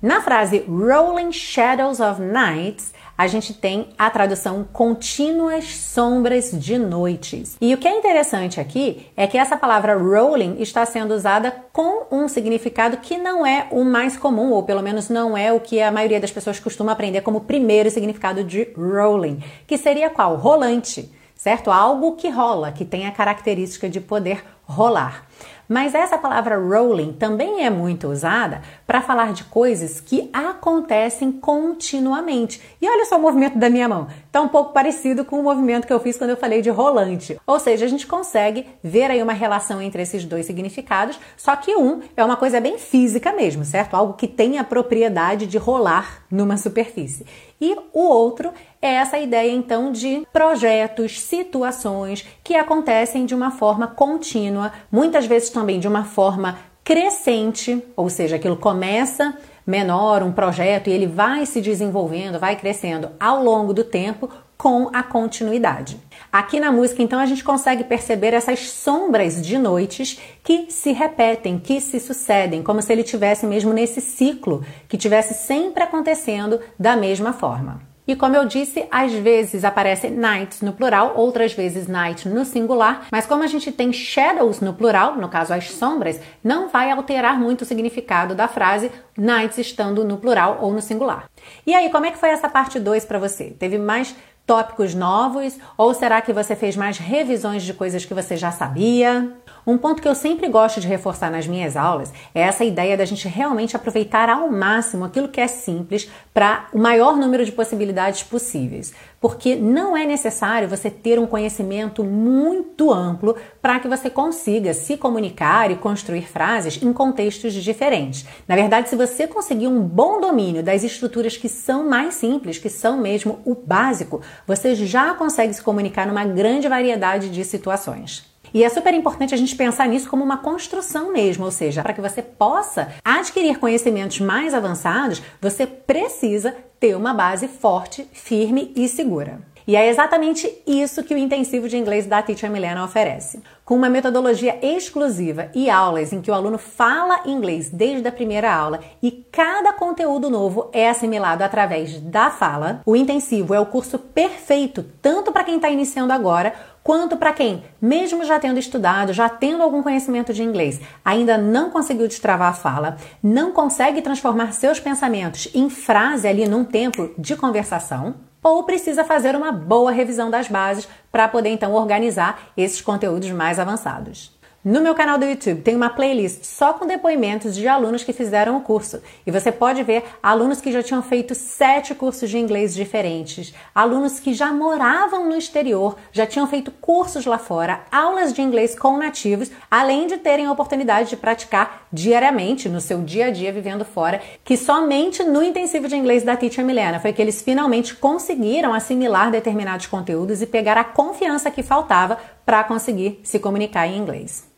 Na 0.03 0.21
frase 0.21 0.65
Rolling 0.69 1.33
Shadows 1.33 2.01
of 2.01 2.21
Nights, 2.21 2.93
a 3.17 3.27
gente 3.27 3.53
tem 3.53 3.89
a 3.99 4.09
tradução 4.09 4.67
contínuas 4.73 5.77
sombras 5.77 6.51
de 6.53 6.79
noites. 6.79 7.57
E 7.61 7.75
o 7.75 7.79
que 7.79 7.87
é 7.87 7.99
interessante 7.99 8.59
aqui 8.61 9.07
é 9.17 9.27
que 9.27 9.37
essa 9.37 9.59
palavra 9.59 9.97
rolling 9.97 10.57
está 10.59 10.87
sendo 10.87 11.15
usada 11.15 11.55
com 11.73 12.07
um 12.11 12.29
significado 12.29 12.97
que 12.99 13.19
não 13.19 13.45
é 13.45 13.69
o 13.71 13.85
mais 13.85 14.17
comum, 14.17 14.53
ou 14.53 14.63
pelo 14.63 14.83
menos 14.83 15.11
não 15.11 15.37
é 15.37 15.53
o 15.53 15.61
que 15.61 15.83
a 15.83 15.93
maioria 15.93 16.21
das 16.21 16.31
pessoas 16.31 16.59
costuma 16.59 16.93
aprender 16.93 17.21
como 17.21 17.43
primeiro 17.43 17.91
significado 17.91 18.43
de 18.43 18.69
rolling, 18.75 19.43
que 19.67 19.77
seria 19.77 20.09
qual? 20.09 20.37
Rolante, 20.37 21.11
certo? 21.41 21.71
Algo 21.71 22.17
que 22.17 22.29
rola, 22.29 22.71
que 22.71 22.85
tem 22.85 23.07
a 23.07 23.13
característica 23.13 23.89
de 23.89 23.99
poder 23.99 24.45
rolar. 24.65 25.25
Mas 25.67 25.95
essa 25.95 26.19
palavra 26.19 26.59
rolling 26.59 27.15
também 27.15 27.65
é 27.65 27.71
muito 27.71 28.09
usada 28.09 28.61
para 28.91 29.01
falar 29.01 29.33
de 29.33 29.45
coisas 29.45 30.01
que 30.01 30.29
acontecem 30.33 31.31
continuamente. 31.31 32.61
E 32.83 32.89
olha 32.89 33.05
só 33.05 33.19
o 33.19 33.23
movimento 33.23 33.57
da 33.57 33.71
minha 33.71 33.89
mão. 33.89 34.09
Está 34.27 34.41
um 34.41 34.49
pouco 34.49 34.73
parecido 34.73 35.25
com 35.25 35.39
o 35.39 35.45
movimento 35.45 35.87
que 35.87 35.93
eu 35.93 36.01
fiz 36.01 36.19
quando 36.19 36.31
eu 36.31 36.37
falei 36.37 36.61
de 36.61 36.71
rolante. 36.71 37.41
Ou 37.47 37.61
seja, 37.61 37.85
a 37.85 37.89
gente 37.89 38.05
consegue 38.05 38.67
ver 38.83 39.09
aí 39.09 39.23
uma 39.23 39.33
relação 39.33 39.81
entre 39.81 40.03
esses 40.03 40.25
dois 40.25 40.45
significados, 40.45 41.21
só 41.37 41.55
que 41.55 41.77
um 41.77 42.01
é 42.17 42.25
uma 42.25 42.37
coisa 42.37 42.61
bem 42.61 42.79
física 42.79 43.33
mesmo, 43.33 43.65
certo? 43.65 43.95
Algo 43.95 44.15
que 44.15 44.27
tem 44.27 44.59
a 44.59 44.65
propriedade 44.65 45.47
de 45.47 45.57
rolar 45.57 46.25
numa 46.29 46.57
superfície. 46.57 47.25
E 47.61 47.77
o 47.93 48.01
outro 48.01 48.53
é 48.83 48.95
essa 48.95 49.19
ideia 49.19 49.53
então 49.53 49.93
de 49.93 50.27
projetos, 50.33 51.21
situações 51.21 52.27
que 52.43 52.57
acontecem 52.57 53.27
de 53.27 53.35
uma 53.35 53.51
forma 53.51 53.87
contínua, 53.87 54.73
muitas 54.91 55.27
vezes 55.27 55.51
também 55.51 55.79
de 55.79 55.87
uma 55.87 56.05
forma 56.05 56.59
crescente, 56.85 57.83
ou 57.97 58.09
seja, 58.09 58.37
aquilo 58.37 58.57
começa 58.57 59.37
menor, 59.67 60.23
um 60.23 60.33
projeto, 60.33 60.89
e 60.89 60.93
ele 60.93 61.07
vai 61.07 61.47
se 61.47 61.61
desenvolvendo, 61.61 62.39
vai 62.39 62.57
crescendo 62.57 63.11
ao 63.21 63.43
longo 63.43 63.73
do 63.73 63.85
tempo 63.85 64.29
com 64.57 64.91
a 64.93 65.03
continuidade. 65.03 65.99
Aqui 66.31 66.61
na 66.61 66.71
música, 66.71 67.03
então, 67.03 67.19
a 67.19 67.27
gente 67.27 67.43
consegue 67.43 67.85
perceber 67.85 68.35
essas 68.35 68.69
sombras 68.71 69.41
de 69.41 69.57
noites 69.57 70.21
que 70.45 70.67
se 70.71 70.93
repetem, 70.93 71.59
que 71.59 71.81
se 71.81 71.99
sucedem, 71.99 72.63
como 72.63 72.83
se 72.83 72.93
ele 72.93 73.03
tivesse 73.03 73.47
mesmo 73.47 73.73
nesse 73.73 74.01
ciclo, 74.01 74.65
que 74.87 74.99
tivesse 74.99 75.35
sempre 75.35 75.83
acontecendo 75.83 76.61
da 76.79 76.95
mesma 76.95 77.33
forma. 77.33 77.90
E 78.11 78.17
como 78.17 78.35
eu 78.35 78.45
disse, 78.45 78.89
às 78.91 79.13
vezes 79.13 79.65
aparece 79.65 80.11
nights 80.11 80.63
no 80.63 80.73
plural, 80.73 81.13
outras 81.15 81.53
vezes 81.53 81.87
night 81.87 82.29
no 82.29 82.45
singular, 82.45 83.07
mas 83.13 83.25
como 83.25 83.45
a 83.45 83.47
gente 83.47 83.71
tem 83.71 83.93
shadows 83.93 84.61
no 84.61 84.75
plural, 84.75 85.15
no 85.15 85.29
caso 85.29 85.55
as 85.55 85.71
sombras, 85.71 86.21
não 86.43 86.69
vai 86.69 86.91
alterar 86.91 87.39
muito 87.39 87.63
o 87.63 87.65
significado 87.65 88.35
da 88.35 88.49
frase 88.49 88.91
nights 89.17 89.59
estando 89.59 90.03
no 90.03 90.17
plural 90.17 90.59
ou 90.61 90.73
no 90.73 90.83
singular. 90.83 91.30
E 91.67 91.75
aí, 91.75 91.91
como 91.91 92.07
é 92.07 92.11
que 92.11 92.19
foi 92.19 92.31
essa 92.31 92.49
parte 92.49 92.79
2 92.79 93.05
para 93.05 93.19
você? 93.19 93.55
Teve 93.59 93.79
mais 93.79 94.15
tópicos 94.47 94.95
novos 94.95 95.57
ou 95.77 95.95
será 95.95 96.21
que 96.21 96.33
você 96.33 96.57
fez 96.57 96.77
mais 96.77 96.99
revisões 96.99 97.63
de 97.63 97.73
coisas 97.73 98.05
que 98.05 98.13
você 98.13 98.37
já 98.37 98.51
sabia? 98.51 99.33
Um 99.67 99.79
ponto 99.79 100.03
que 100.03 100.09
eu 100.09 100.15
sempre 100.15 100.49
gosto 100.49 100.81
de 100.81 100.89
reforçar 100.89 101.31
nas 101.31 101.47
minhas 101.47 101.77
aulas 101.77 102.13
é 102.35 102.41
essa 102.41 102.65
ideia 102.65 102.97
da 102.97 103.05
gente 103.05 103.29
realmente 103.29 103.77
aproveitar 103.77 104.29
ao 104.29 104.51
máximo 104.51 105.05
aquilo 105.05 105.29
que 105.29 105.41
é 105.41 105.47
simples 105.47 106.11
para 106.35 106.67
o 106.73 106.79
maior 106.79 107.17
número 107.17 107.45
de 107.45 107.53
possibilidades 107.53 108.25
possíveis. 108.25 108.93
Porque 109.21 109.55
não 109.55 109.95
é 109.95 110.07
necessário 110.07 110.67
você 110.67 110.91
ter 110.91 111.19
um 111.19 111.27
conhecimento 111.27 112.03
muito 112.03 112.91
amplo 112.91 113.37
para 113.61 113.79
que 113.79 113.87
você 113.87 114.09
consiga 114.09 114.73
se 114.73 114.97
comunicar 114.97 115.71
e 115.71 115.77
construir 115.77 116.27
frases 116.27 116.83
em 116.83 116.91
contextos 116.91 117.53
diferentes. 117.53 118.25
Na 118.49 118.57
verdade, 118.57 118.89
se 118.89 118.97
você 118.97 119.27
conseguir 119.27 119.67
um 119.67 119.83
bom 119.83 120.21
domínio 120.21 120.63
das 120.63 120.83
estruturas 120.85 121.37
que 121.37 121.51
são 121.51 121.87
mais 121.87 122.15
simples, 122.15 122.57
que 122.57 122.71
são 122.71 122.99
mesmo 122.99 123.41
o 123.45 123.55
básico, 123.55 124.23
você 124.47 124.75
já 124.75 125.13
consegue 125.13 125.53
se 125.53 125.63
comunicar 125.63 126.07
numa 126.07 126.25
grande 126.25 126.67
variedade 126.67 127.29
de 127.29 127.45
situações. 127.45 128.30
E 128.53 128.65
é 128.65 128.69
super 128.69 128.93
importante 128.95 129.35
a 129.35 129.39
gente 129.39 129.55
pensar 129.57 129.87
nisso 129.87 130.09
como 130.09 130.25
uma 130.25 130.39
construção 130.39 131.13
mesmo, 131.13 131.45
ou 131.45 131.51
seja, 131.51 131.83
para 131.83 131.93
que 131.93 132.01
você 132.01 132.23
possa 132.23 132.93
adquirir 133.05 133.59
conhecimentos 133.59 134.21
mais 134.21 134.55
avançados, 134.55 135.23
você 135.41 135.67
precisa 135.67 136.55
ter 136.79 136.97
uma 136.97 137.15
base 137.15 137.47
forte, 137.47 138.09
firme 138.13 138.73
e 138.75 138.89
segura. 138.89 139.51
E 139.67 139.77
é 139.77 139.89
exatamente 139.89 140.53
isso 140.67 141.05
que 141.05 141.15
o 141.15 141.19
intensivo 141.19 141.69
de 141.69 141.77
inglês 141.77 142.05
da 142.05 142.21
Teacher 142.23 142.51
Milena 142.51 142.83
oferece. 142.83 143.41
Com 143.65 143.77
uma 143.77 143.89
metodologia 143.89 144.59
exclusiva 144.61 145.49
e 145.55 145.71
aulas 145.71 146.13
em 146.13 146.21
que 146.21 146.29
o 146.29 146.35
aluno 146.35 146.59
fala 146.59 147.21
inglês 147.25 147.71
desde 147.71 148.09
a 148.09 148.11
primeira 148.11 148.53
aula 148.53 148.81
e 149.01 149.13
cada 149.31 149.73
conteúdo 149.73 150.29
novo 150.29 150.69
é 150.73 150.89
assimilado 150.89 151.45
através 151.45 152.01
da 152.01 152.31
fala, 152.31 152.81
o 152.85 152.97
intensivo 152.97 153.55
é 153.55 153.61
o 153.61 153.67
curso 153.67 153.97
perfeito 153.97 154.85
tanto 155.01 155.31
para 155.31 155.45
quem 155.45 155.57
está 155.57 155.71
iniciando 155.71 156.13
agora 156.13 156.53
quanto 156.83 157.17
para 157.17 157.33
quem, 157.33 157.63
mesmo 157.81 158.25
já 158.25 158.39
tendo 158.39 158.59
estudado, 158.59 159.13
já 159.13 159.29
tendo 159.29 159.63
algum 159.63 159.83
conhecimento 159.83 160.33
de 160.33 160.43
inglês, 160.43 160.81
ainda 161.05 161.37
não 161.37 161.71
conseguiu 161.71 162.09
destravar 162.09 162.49
a 162.51 162.55
fala, 162.55 162.97
não 163.23 163.53
consegue 163.53 164.03
transformar 164.03 164.53
seus 164.53 164.81
pensamentos 164.81 165.49
em 165.55 165.69
frase 165.69 166.27
ali 166.27 166.49
num 166.49 166.65
tempo 166.65 167.11
de 167.19 167.37
conversação, 167.37 168.15
ou 168.43 168.65
precisa 168.65 169.05
fazer 169.05 169.37
uma 169.37 169.53
boa 169.53 169.93
revisão 169.93 170.31
das 170.31 170.49
bases 170.49 170.89
para 171.13 171.29
poder 171.29 171.51
então 171.51 171.73
organizar 171.75 172.51
esses 172.57 172.81
conteúdos 172.81 173.31
mais 173.31 173.59
avançados. 173.59 174.40
No 174.63 174.83
meu 174.83 174.95
canal 174.95 175.17
do 175.17 175.25
YouTube 175.25 175.63
tem 175.63 175.75
uma 175.75 175.89
playlist 175.89 176.45
só 176.45 176.75
com 176.75 176.87
depoimentos 176.87 177.57
de 177.57 177.67
alunos 177.67 178.05
que 178.05 178.13
fizeram 178.13 178.59
o 178.59 178.61
curso. 178.61 179.01
E 179.27 179.31
você 179.31 179.51
pode 179.51 179.83
ver 179.83 180.05
alunos 180.23 180.61
que 180.61 180.71
já 180.71 180.83
tinham 180.83 181.03
feito 181.03 181.35
sete 181.35 181.95
cursos 181.95 182.29
de 182.29 182.37
inglês 182.37 182.75
diferentes, 182.75 183.55
alunos 183.75 184.21
que 184.21 184.35
já 184.35 184.53
moravam 184.53 185.27
no 185.27 185.35
exterior, 185.35 185.97
já 186.13 186.27
tinham 186.27 186.47
feito 186.47 186.71
cursos 186.71 187.25
lá 187.25 187.39
fora, 187.39 187.81
aulas 187.91 188.35
de 188.35 188.43
inglês 188.43 188.79
com 188.79 188.99
nativos, 188.99 189.51
além 189.71 190.07
de 190.07 190.19
terem 190.19 190.45
a 190.45 190.53
oportunidade 190.53 191.09
de 191.09 191.17
praticar 191.17 191.87
diariamente 191.91 192.69
no 192.69 192.83
seu 192.83 193.01
dia 193.01 193.29
a 193.29 193.31
dia 193.31 193.51
vivendo 193.51 193.83
fora, 193.83 194.21
que 194.45 194.59
somente 194.59 195.25
no 195.25 195.43
intensivo 195.43 195.89
de 195.89 195.97
inglês 195.97 196.23
da 196.23 196.37
Teacher 196.37 196.67
Milena 196.67 197.01
foi 197.01 197.15
que 197.15 197.23
eles 197.23 197.41
finalmente 197.41 197.97
conseguiram 197.97 198.75
assimilar 198.75 199.31
determinados 199.31 199.87
conteúdos 199.87 200.43
e 200.43 200.47
pegar 200.47 200.77
a 200.77 200.85
confiança 200.85 201.51
que 201.51 201.63
faltava 201.63 202.19
para 202.45 202.65
conseguir 202.65 203.21
se 203.23 203.39
comunicar 203.39 203.87
em 203.87 203.99
inglês. 203.99 204.51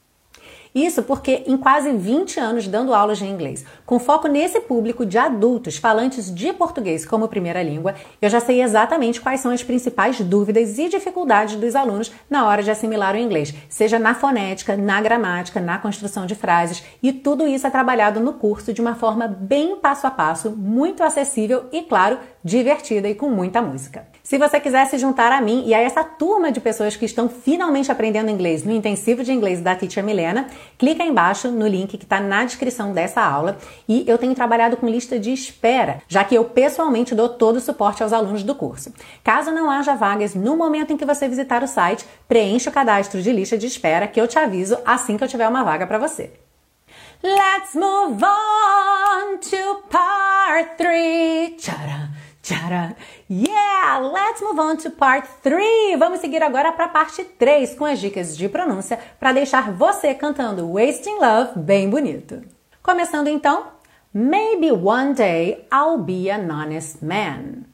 Isso 0.74 1.02
porque 1.02 1.42
em 1.46 1.56
quase 1.58 1.92
20 1.92 2.40
anos 2.40 2.66
dando 2.66 2.94
aulas 2.94 3.18
de 3.18 3.26
inglês, 3.26 3.62
com 3.84 3.98
foco 3.98 4.26
nesse 4.26 4.58
público 4.60 5.04
de 5.04 5.18
adultos 5.18 5.76
falantes 5.76 6.34
de 6.34 6.50
português 6.54 7.04
como 7.04 7.28
primeira 7.28 7.62
língua, 7.62 7.94
eu 8.22 8.30
já 8.30 8.40
sei 8.40 8.62
exatamente 8.62 9.20
quais 9.20 9.40
são 9.40 9.50
as 9.50 9.62
principais 9.62 10.18
dúvidas 10.20 10.78
e 10.78 10.88
dificuldades 10.88 11.56
dos 11.56 11.76
alunos 11.76 12.10
na 12.28 12.48
hora 12.48 12.62
de 12.62 12.70
assimilar 12.70 13.14
o 13.14 13.18
inglês, 13.18 13.54
seja 13.68 13.98
na 13.98 14.14
fonética, 14.14 14.74
na 14.74 14.98
gramática, 15.02 15.60
na 15.60 15.76
construção 15.76 16.24
de 16.24 16.34
frases, 16.34 16.82
e 17.02 17.12
tudo 17.12 17.46
isso 17.46 17.66
é 17.66 17.70
trabalhado 17.70 18.18
no 18.18 18.32
curso 18.32 18.72
de 18.72 18.80
uma 18.80 18.94
forma 18.94 19.28
bem 19.28 19.76
passo 19.76 20.06
a 20.06 20.10
passo, 20.10 20.50
muito 20.52 21.02
acessível 21.02 21.66
e, 21.70 21.82
claro, 21.82 22.18
divertida 22.42 23.08
e 23.10 23.14
com 23.14 23.28
muita 23.28 23.60
música. 23.60 24.11
Se 24.22 24.38
você 24.38 24.60
quiser 24.60 24.86
se 24.86 24.98
juntar 24.98 25.32
a 25.32 25.40
mim 25.40 25.64
e 25.66 25.74
a 25.74 25.80
essa 25.80 26.04
turma 26.04 26.52
de 26.52 26.60
pessoas 26.60 26.94
que 26.94 27.04
estão 27.04 27.28
finalmente 27.28 27.90
aprendendo 27.90 28.30
inglês 28.30 28.62
no 28.62 28.70
intensivo 28.70 29.24
de 29.24 29.32
inglês 29.32 29.60
da 29.60 29.74
Teacher 29.74 30.04
Milena, 30.04 30.46
clica 30.78 31.02
embaixo 31.02 31.50
no 31.50 31.66
link 31.66 31.98
que 31.98 32.04
está 32.04 32.20
na 32.20 32.44
descrição 32.44 32.92
dessa 32.92 33.20
aula 33.20 33.58
e 33.88 34.04
eu 34.06 34.16
tenho 34.16 34.32
trabalhado 34.34 34.76
com 34.76 34.88
lista 34.88 35.18
de 35.18 35.32
espera, 35.32 36.00
já 36.06 36.22
que 36.22 36.36
eu 36.36 36.44
pessoalmente 36.44 37.16
dou 37.16 37.30
todo 37.30 37.56
o 37.56 37.60
suporte 37.60 38.02
aos 38.02 38.12
alunos 38.12 38.44
do 38.44 38.54
curso. 38.54 38.92
Caso 39.24 39.50
não 39.50 39.68
haja 39.68 39.96
vagas 39.96 40.36
no 40.36 40.56
momento 40.56 40.92
em 40.92 40.96
que 40.96 41.04
você 41.04 41.28
visitar 41.28 41.64
o 41.64 41.68
site, 41.68 42.06
preencha 42.28 42.70
o 42.70 42.72
cadastro 42.72 43.20
de 43.20 43.32
lista 43.32 43.58
de 43.58 43.66
espera 43.66 44.06
que 44.06 44.20
eu 44.20 44.28
te 44.28 44.38
aviso 44.38 44.78
assim 44.86 45.16
que 45.16 45.24
eu 45.24 45.28
tiver 45.28 45.48
uma 45.48 45.64
vaga 45.64 45.84
para 45.84 45.98
você. 45.98 46.32
Let's 47.24 47.74
move 47.74 48.22
on 48.24 49.38
to 49.38 49.82
part 49.90 50.76
3. 50.76 52.11
Tchara. 52.42 52.96
Yeah! 53.30 54.00
Let's 54.00 54.42
move 54.42 54.58
on 54.58 54.76
to 54.78 54.90
part 54.90 55.28
3. 55.42 55.96
Vamos 55.96 56.20
seguir 56.20 56.42
agora 56.42 56.72
para 56.72 56.86
a 56.86 56.88
parte 56.88 57.22
3 57.22 57.76
com 57.76 57.84
as 57.84 58.00
dicas 58.00 58.36
de 58.36 58.48
pronúncia 58.48 58.98
para 59.20 59.32
deixar 59.32 59.70
você 59.72 60.12
cantando 60.12 60.72
Wasting 60.72 61.20
Love 61.20 61.60
bem 61.60 61.88
bonito. 61.88 62.42
Começando 62.82 63.28
então, 63.28 63.68
Maybe 64.12 64.72
one 64.72 65.14
day 65.14 65.66
I'll 65.72 65.98
be 65.98 66.30
an 66.30 66.50
honest 66.50 67.02
man. 67.02 67.64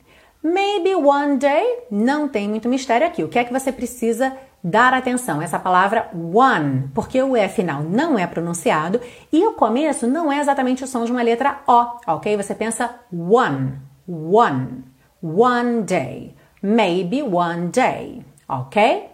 Maybe 0.43 0.95
one 0.95 1.39
day, 1.39 1.87
não 1.91 2.29
tem 2.29 2.47
muito 2.49 2.69
mistério 2.69 3.07
aqui. 3.07 3.25
O 3.25 3.29
que 3.29 3.39
é 3.39 3.45
que 3.45 3.53
você 3.53 3.73
precisa 3.73 4.37
dar 4.63 4.93
atenção? 4.93 5.41
Essa 5.43 5.59
palavra 5.59 6.11
one, 6.13 6.91
porque 6.95 7.21
o 7.23 7.37
E 7.37 7.49
final 7.49 7.83
não 7.83 8.19
é 8.19 8.27
pronunciado 8.27 9.01
e 9.33 9.45
o 9.47 9.55
começo 9.55 10.07
não 10.07 10.31
é 10.31 10.39
exatamente 10.39 10.85
o 10.85 10.87
som 10.87 11.05
de 11.05 11.11
uma 11.11 11.23
letra 11.23 11.59
O, 11.67 12.13
ok? 12.13 12.37
Você 12.37 12.55
pensa 12.55 12.95
one 13.13 13.88
one, 14.09 14.85
one 15.21 15.83
day, 15.85 16.35
maybe 16.63 17.23
one 17.23 17.71
day, 17.71 18.25
ok? 18.49 19.11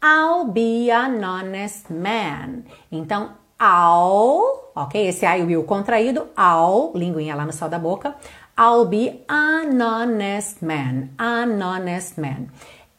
I'll 0.00 0.46
be 0.46 0.90
an 0.90 1.22
honest 1.22 1.90
man. 1.90 2.64
Então, 2.90 3.30
I'll, 3.60 4.72
ok? 4.74 5.08
Esse 5.08 5.26
I 5.26 5.42
will 5.42 5.64
contraído, 5.64 6.28
I'll, 6.36 6.92
linguinha 6.94 7.36
lá 7.36 7.44
no 7.44 7.52
céu 7.52 7.68
da 7.68 7.78
boca. 7.78 8.14
I'll 8.58 8.86
be 8.86 9.24
an 9.28 9.80
honest 9.80 10.62
man, 10.62 11.10
an 11.18 11.62
honest 11.62 12.20
man. 12.20 12.48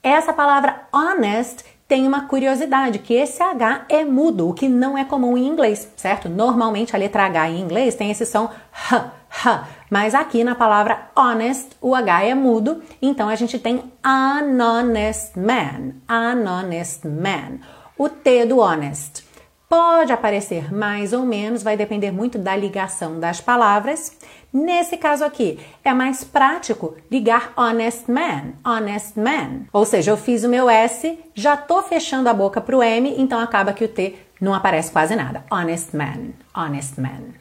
Essa 0.02 0.34
palavra 0.34 0.88
honest 0.92 1.64
tem 1.88 2.08
uma 2.08 2.28
curiosidade, 2.28 3.00
que 3.00 3.14
esse 3.14 3.44
H 3.44 3.86
é 3.90 4.04
mudo, 4.04 4.50
o 4.50 4.54
que 4.54 4.68
não 4.68 4.98
é 4.98 5.06
comum 5.06 5.38
em 5.38 5.46
inglês, 5.46 5.92
certo? 5.96 6.28
Normalmente 6.28 6.96
a 6.96 7.00
letra 7.00 7.26
H 7.26 7.50
em 7.50 7.60
inglês 7.60 7.96
tem 7.96 8.10
esse 8.10 8.26
som 8.26 8.50
H, 8.90 9.12
H, 9.30 9.68
mas 9.94 10.16
aqui 10.16 10.44
na 10.44 10.56
palavra 10.56 11.12
honest 11.16 11.70
o 11.80 11.94
H 11.94 12.24
é 12.24 12.34
mudo, 12.34 12.82
então 13.00 13.30
a 13.30 13.36
gente 13.36 13.60
tem 13.60 13.84
an 14.04 14.58
honest 14.60 15.38
man, 15.38 15.94
an 16.10 16.50
honest 16.50 17.08
man. 17.08 17.60
O 17.96 18.10
T 18.10 18.44
do 18.48 18.58
honest 18.58 19.24
pode 19.70 20.12
aparecer 20.12 20.74
mais 20.74 21.14
ou 21.14 21.24
menos, 21.24 21.62
vai 21.62 21.78
depender 21.78 22.10
muito 22.10 22.40
da 22.40 22.56
ligação 22.56 23.20
das 23.20 23.40
palavras. 23.40 24.18
Nesse 24.52 24.98
caso 24.98 25.24
aqui, 25.24 25.60
é 25.84 25.94
mais 25.94 26.24
prático 26.24 26.96
ligar 27.12 27.54
honest 27.56 28.12
man, 28.12 28.54
honest 28.66 29.16
man. 29.16 29.68
Ou 29.72 29.86
seja, 29.86 30.10
eu 30.10 30.18
fiz 30.18 30.44
o 30.44 30.50
meu 30.50 30.68
S, 30.68 31.20
já 31.36 31.56
tô 31.56 31.84
fechando 31.84 32.28
a 32.30 32.34
boca 32.34 32.60
pro 32.60 32.82
M, 32.82 33.14
então 33.16 33.40
acaba 33.40 33.74
que 33.74 33.86
o 33.86 33.88
T 33.88 34.16
não 34.42 34.56
aparece 34.56 34.92
quase 34.92 35.16
nada. 35.16 35.46
Honest 35.52 35.96
man, 35.96 36.34
honest 36.56 37.00
man. 37.00 37.36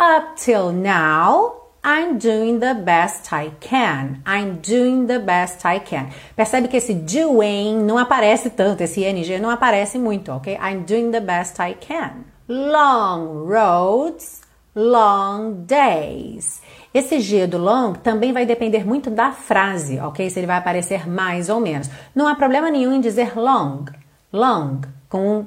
Up 0.00 0.40
till 0.40 0.70
now, 0.70 1.57
I'm 1.84 2.18
doing 2.18 2.58
the 2.58 2.74
best 2.74 3.32
I 3.32 3.52
can. 3.60 4.22
I'm 4.26 4.60
doing 4.60 5.06
the 5.06 5.18
best 5.18 5.64
I 5.64 5.80
can. 5.80 6.10
Percebe 6.36 6.68
que 6.68 6.76
esse 6.76 6.92
doing 6.92 7.84
não 7.84 7.96
aparece 7.96 8.50
tanto, 8.50 8.82
esse 8.82 9.04
ing 9.04 9.38
não 9.40 9.48
aparece 9.50 9.98
muito, 9.98 10.32
ok? 10.32 10.54
I'm 10.54 10.84
doing 10.84 11.10
the 11.10 11.20
best 11.20 11.60
I 11.60 11.74
can. 11.74 12.24
Long 12.48 13.46
roads, 13.46 14.42
long 14.74 15.64
days. 15.66 16.60
Esse 16.92 17.20
G 17.20 17.46
do 17.46 17.58
long 17.58 17.92
também 17.92 18.32
vai 18.32 18.44
depender 18.44 18.84
muito 18.84 19.10
da 19.10 19.30
frase, 19.30 20.00
ok? 20.00 20.28
Se 20.28 20.40
ele 20.40 20.46
vai 20.46 20.56
aparecer 20.56 21.08
mais 21.08 21.48
ou 21.48 21.60
menos. 21.60 21.88
Não 22.14 22.26
há 22.26 22.34
problema 22.34 22.70
nenhum 22.70 22.92
em 22.92 23.00
dizer 23.00 23.38
long, 23.38 23.84
long, 24.32 24.80
com 25.08 25.46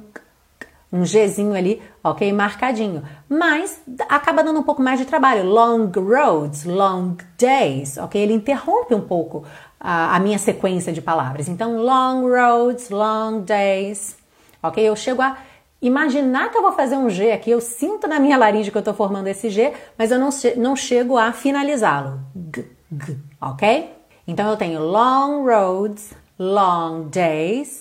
um, 0.92 1.04
Gzinho 1.04 1.54
ali, 1.54 1.82
ok? 2.04 2.32
Marcadinho. 2.34 3.04
Mas 3.30 3.82
acaba 4.10 4.44
dando 4.44 4.60
um 4.60 4.64
pouco 4.64 4.82
mais 4.82 5.00
de 5.00 5.06
trabalho. 5.06 5.46
Long 5.46 5.90
roads, 5.90 6.66
long 6.66 7.18
days, 7.38 7.98
ok? 7.98 8.22
Ele 8.22 8.34
interrompe 8.34 8.94
um 8.94 9.02
pouco 9.02 9.44
a, 9.80 10.16
a 10.16 10.20
minha 10.20 10.38
sequência 10.38 10.92
de 10.92 11.02
palavras. 11.02 11.48
Então, 11.48 11.78
long 11.78 12.28
roads, 12.28 12.90
long 12.90 13.42
days, 13.42 14.18
ok? 14.62 14.84
Eu 14.84 14.96
chego 14.96 15.22
a 15.22 15.38
imaginar 15.82 16.50
que 16.52 16.58
eu 16.58 16.62
vou 16.62 16.74
fazer 16.74 16.96
um 16.96 17.10
G 17.10 17.32
aqui, 17.32 17.50
eu 17.50 17.60
sinto 17.60 18.08
na 18.08 18.20
minha 18.20 18.38
laringe 18.38 18.70
que 18.70 18.78
eu 18.78 18.82
estou 18.82 18.94
formando 18.94 19.28
esse 19.28 19.50
G, 19.50 19.74
mas 19.98 20.12
eu 20.12 20.20
não, 20.20 20.30
não 20.58 20.76
chego 20.76 21.18
a 21.18 21.32
finalizá-lo. 21.32 22.20
G, 22.56 22.66
G, 23.06 23.18
ok? 23.42 23.92
Então 24.28 24.48
eu 24.50 24.56
tenho 24.56 24.80
long 24.80 25.44
roads, 25.44 26.14
long 26.38 27.08
days, 27.10 27.81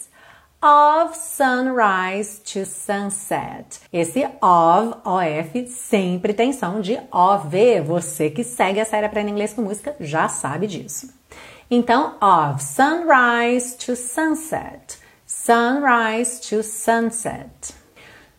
of 0.63 1.15
sunrise 1.15 2.39
to 2.45 2.67
sunset. 2.67 3.81
Esse 3.93 4.25
of, 4.43 4.99
OF, 5.05 5.67
sempre 5.69 6.35
tem 6.35 6.53
som 6.53 6.81
de 6.81 6.99
OV. 7.11 7.81
Você 7.87 8.31
que 8.31 8.45
segue 8.45 8.79
a 8.79 8.85
série 8.85 9.07
Aprenda 9.07 9.31
Inglês 9.31 9.55
com 9.55 9.63
Música 9.63 9.97
já 9.99 10.29
sabe 10.29 10.67
disso. 10.67 11.13
Então, 11.71 12.17
of 12.21 12.63
sunrise 12.63 13.77
to 13.77 13.97
sunset. 13.97 14.99
Sunrise 15.27 16.41
to 16.49 16.63
sunset. 16.63 17.75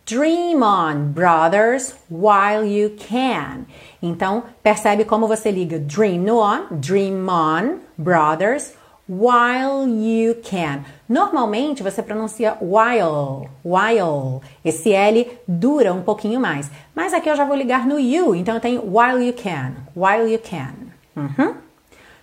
Dream 0.04 0.62
on, 0.62 1.12
brothers, 1.12 1.94
while 2.10 2.64
you 2.64 2.90
can. 2.96 3.66
Então, 4.02 4.44
percebe 4.62 5.04
como 5.04 5.26
você 5.26 5.50
liga 5.50 5.78
dream 5.78 6.18
no 6.18 6.38
on, 6.38 6.66
dream 6.72 7.26
on, 7.28 7.80
brothers, 7.96 8.74
while 9.12 9.86
you 9.86 10.34
can. 10.42 10.84
Normalmente 11.06 11.82
você 11.82 12.02
pronuncia 12.02 12.56
while, 12.62 13.50
while. 13.62 14.40
Esse 14.64 14.92
L 14.92 15.38
dura 15.46 15.92
um 15.92 16.02
pouquinho 16.02 16.40
mais. 16.40 16.70
Mas 16.94 17.12
aqui 17.12 17.28
eu 17.28 17.36
já 17.36 17.44
vou 17.44 17.54
ligar 17.54 17.86
no 17.86 17.98
you, 17.98 18.34
então 18.34 18.54
eu 18.54 18.60
tenho 18.60 18.82
while 18.82 19.22
you 19.22 19.34
can, 19.34 19.74
while 19.94 20.26
you 20.30 20.38
can. 20.38 20.72
Uhum. 21.14 21.56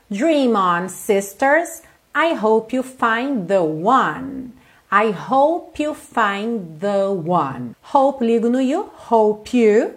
Dream 0.10 0.56
on, 0.56 0.89
sisters. 0.89 1.84
I 2.15 2.34
hope 2.34 2.75
you 2.75 2.82
find 2.82 3.47
the 3.47 3.62
one. 3.62 4.54
I 4.91 5.12
hope 5.12 5.80
you 5.80 5.93
find 5.93 6.80
the 6.80 7.10
one. 7.10 7.75
Hope 7.93 8.25
ligo 8.25 8.49
no 8.49 8.60
you, 8.60 8.89
hope 9.12 9.56
you. 9.56 9.93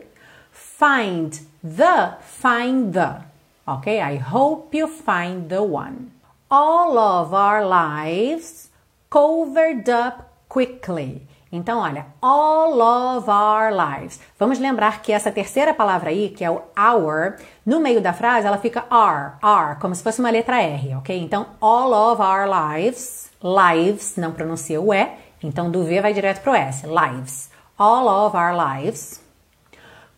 Find 0.50 1.40
the, 1.64 2.18
find 2.20 2.92
the. 2.92 3.22
Ok? 3.66 3.98
I 3.98 4.16
hope 4.16 4.74
you 4.76 4.86
find 4.86 5.48
the 5.48 5.62
one. 5.62 6.10
All 6.54 6.98
of 6.98 7.32
our 7.32 7.64
lives 7.64 8.70
covered 9.08 9.88
up 9.88 10.24
quickly. 10.50 11.26
Então, 11.50 11.78
olha, 11.78 12.04
all 12.20 12.78
of 12.82 13.30
our 13.30 13.72
lives. 13.72 14.20
Vamos 14.38 14.58
lembrar 14.58 15.00
que 15.00 15.12
essa 15.12 15.32
terceira 15.32 15.72
palavra 15.72 16.10
aí, 16.10 16.28
que 16.28 16.44
é 16.44 16.50
o 16.50 16.60
our, 16.78 17.38
no 17.64 17.80
meio 17.80 18.02
da 18.02 18.12
frase 18.12 18.46
ela 18.46 18.58
fica 18.58 18.84
are, 18.90 19.36
are, 19.40 19.78
como 19.80 19.94
se 19.94 20.02
fosse 20.02 20.20
uma 20.20 20.30
letra 20.30 20.60
R, 20.60 20.96
ok? 20.96 21.18
Então, 21.22 21.46
all 21.58 21.90
of 22.12 22.20
our 22.20 22.46
lives, 22.46 23.30
lives, 23.42 24.16
não 24.18 24.32
pronuncia 24.32 24.78
o 24.78 24.92
E, 24.92 25.08
então 25.42 25.70
do 25.70 25.84
V 25.84 26.02
vai 26.02 26.12
direto 26.12 26.42
pro 26.42 26.54
S, 26.54 26.86
lives. 26.86 27.50
all 27.78 28.26
of 28.26 28.36
our 28.36 28.54
lives. 28.54 29.22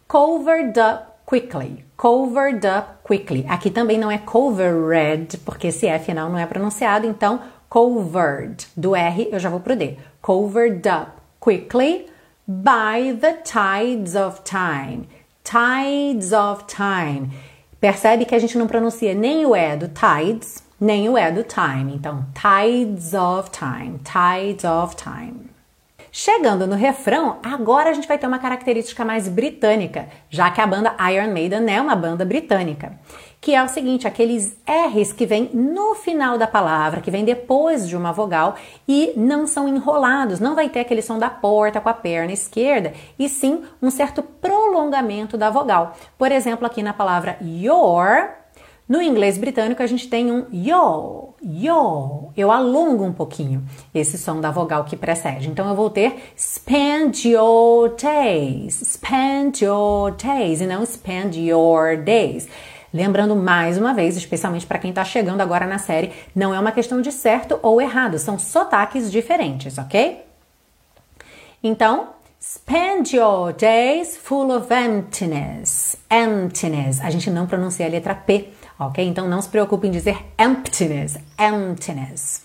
Covered 0.09 0.77
up 0.79 1.14
quickly. 1.25 1.85
Covered 1.97 2.67
up 2.67 3.03
quickly. 3.03 3.45
Aqui 3.49 3.71
também 3.71 3.99
não 3.99 4.11
é 4.11 4.19
covered, 4.19 5.39
porque 5.39 5.69
esse 5.69 5.87
F 5.87 6.07
final 6.07 6.29
não 6.29 6.39
é 6.39 6.47
pronunciado, 6.47 7.07
então 7.07 7.41
covered. 7.69 8.67
Do 8.77 8.95
R 8.95 9.29
eu 9.31 9.39
já 9.39 9.49
vou 9.49 9.61
pro 9.61 9.77
D. 9.77 9.97
Covered 10.21 10.89
up 10.89 11.13
quickly 11.41 12.07
by 12.47 13.17
the 13.21 13.35
tides 13.43 14.15
of 14.15 14.43
time. 14.43 15.09
Tides 15.43 16.33
of 16.33 16.65
time. 16.65 17.31
Percebe 17.81 18.25
que 18.25 18.35
a 18.35 18.39
gente 18.39 18.57
não 18.57 18.67
pronuncia 18.67 19.15
nem 19.15 19.45
o 19.45 19.55
E 19.55 19.77
do 19.77 19.89
tides, 19.89 20.63
nem 20.81 21.09
o 21.09 21.19
E 21.19 21.31
do 21.31 21.43
time. 21.43 21.95
Então, 21.95 22.25
tides 22.33 23.13
of 23.13 23.51
time. 23.51 23.99
Tides 23.99 24.65
of 24.65 24.97
time. 24.97 25.54
Chegando 26.17 26.65
no 26.65 26.77
refrão, 26.77 27.39
agora 27.43 27.91
a 27.91 27.93
gente 27.93 28.07
vai 28.07 28.17
ter 28.17 28.29
uma 28.29 28.39
característica 28.39 29.05
mais 29.05 29.27
britânica, 29.27 30.07
já 30.31 30.49
que 30.49 30.61
a 30.61 30.67
banda 30.67 30.95
Iron 31.11 31.33
Maiden 31.33 31.69
é 31.69 31.81
uma 31.81 31.97
banda 31.97 32.25
britânica, 32.25 32.97
que 33.41 33.53
é 33.53 33.61
o 33.61 33.67
seguinte, 33.67 34.07
aqueles 34.07 34.57
R's 34.65 35.13
que 35.13 35.27
vêm 35.27 35.51
no 35.53 35.97
final 35.97 36.39
da 36.39 36.47
palavra, 36.47 37.01
que 37.01 37.11
vem 37.11 37.25
depois 37.25 37.89
de 37.89 37.97
uma 37.97 38.13
vogal 38.13 38.55
e 38.87 39.13
não 39.17 39.45
são 39.45 39.67
enrolados, 39.67 40.39
não 40.39 40.55
vai 40.55 40.69
ter 40.69 40.79
aquele 40.79 41.03
som 41.03 41.19
da 41.19 41.29
porta 41.29 41.81
com 41.81 41.89
a 41.89 41.95
perna 41.95 42.33
esquerda, 42.33 42.93
e 43.19 43.29
sim 43.29 43.65
um 43.83 43.91
certo 43.91 44.23
prolongamento 44.23 45.37
da 45.37 45.51
vogal. 45.51 45.97
Por 46.17 46.31
exemplo, 46.31 46.65
aqui 46.65 46.81
na 46.81 46.93
palavra 46.93 47.37
your, 47.43 48.44
no 48.87 49.01
inglês 49.01 49.39
britânico, 49.39 49.83
a 49.83 49.87
gente 49.87 50.09
tem 50.09 50.31
um 50.31 50.47
yo, 50.53 51.35
yo. 51.43 52.31
Eu 52.37 52.53
alongo 52.53 53.05
um 53.05 53.13
pouquinho 53.13 53.65
esse 53.95 54.19
som 54.19 54.41
da 54.41 54.51
vogal 54.51 54.85
que 54.85 54.95
precede. 54.95 55.49
Então, 55.49 55.67
eu 55.69 55.75
vou 55.75 55.89
ter 55.89 56.33
spend 56.37 57.27
your 57.27 57.95
days, 57.97 58.75
spend 58.75 59.65
your 59.65 60.11
days, 60.13 60.61
e 60.61 60.67
não 60.67 60.85
spend 60.85 61.41
your 61.41 61.97
days. 61.97 62.47
Lembrando 62.93 63.35
mais 63.35 63.79
uma 63.79 63.95
vez, 63.95 64.17
especialmente 64.17 64.67
para 64.67 64.79
quem 64.79 64.91
está 64.91 65.05
chegando 65.05 65.41
agora 65.41 65.67
na 65.67 65.79
série, 65.79 66.13
não 66.35 66.55
é 66.55 66.61
uma 66.61 66.71
questão 66.71 67.01
de 67.01 67.11
certo 67.11 67.59
ou 67.63 67.81
errado, 67.81 68.19
são 68.19 68.39
sotaques 68.39 69.11
diferentes, 69.11 69.79
ok? 69.79 70.23
Então, 71.63 72.15
Spend 72.47 73.17
your 73.17 73.55
days 73.55 74.19
full 74.19 74.53
of 74.55 74.71
emptiness. 74.71 75.97
Emptiness. 76.11 77.01
A 77.01 77.09
gente 77.09 77.31
não 77.31 77.47
pronuncia 77.47 77.87
a 77.87 77.89
letra 77.89 78.15
P 78.15 78.51
ok? 78.79 79.05
Então 79.05 79.29
não 79.29 79.41
se 79.41 79.49
preocupe 79.49 79.87
em 79.87 79.91
dizer 79.91 80.19
emptiness, 80.39 81.19
emptiness. 81.39 82.45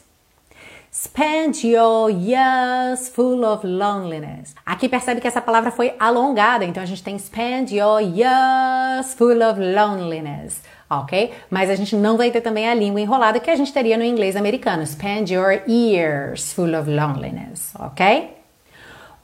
Spend 0.91 1.67
your 1.67 2.09
years 2.09 3.09
full 3.09 3.45
of 3.45 3.65
loneliness. 3.65 4.55
Aqui 4.65 4.89
percebe 4.89 5.21
que 5.21 5.27
essa 5.27 5.39
palavra 5.39 5.69
foi 5.69 5.93
alongada, 5.99 6.65
então 6.65 6.81
a 6.81 6.85
gente 6.85 7.03
tem 7.03 7.17
spend 7.19 7.75
your 7.75 8.01
years 8.01 9.13
full 9.13 9.41
of 9.43 9.59
loneliness, 9.59 10.63
ok? 10.89 11.31
Mas 11.49 11.69
a 11.69 11.75
gente 11.75 11.95
não 11.95 12.17
vai 12.17 12.31
ter 12.31 12.41
também 12.41 12.67
a 12.67 12.73
língua 12.73 12.99
enrolada 12.99 13.39
que 13.39 13.51
a 13.51 13.55
gente 13.55 13.71
teria 13.71 13.97
no 13.97 14.03
inglês 14.03 14.35
americano. 14.35 14.85
Spend 14.85 15.31
your 15.31 15.61
years 15.67 16.51
full 16.53 16.75
of 16.75 16.89
loneliness, 16.89 17.71
ok? 17.75 18.35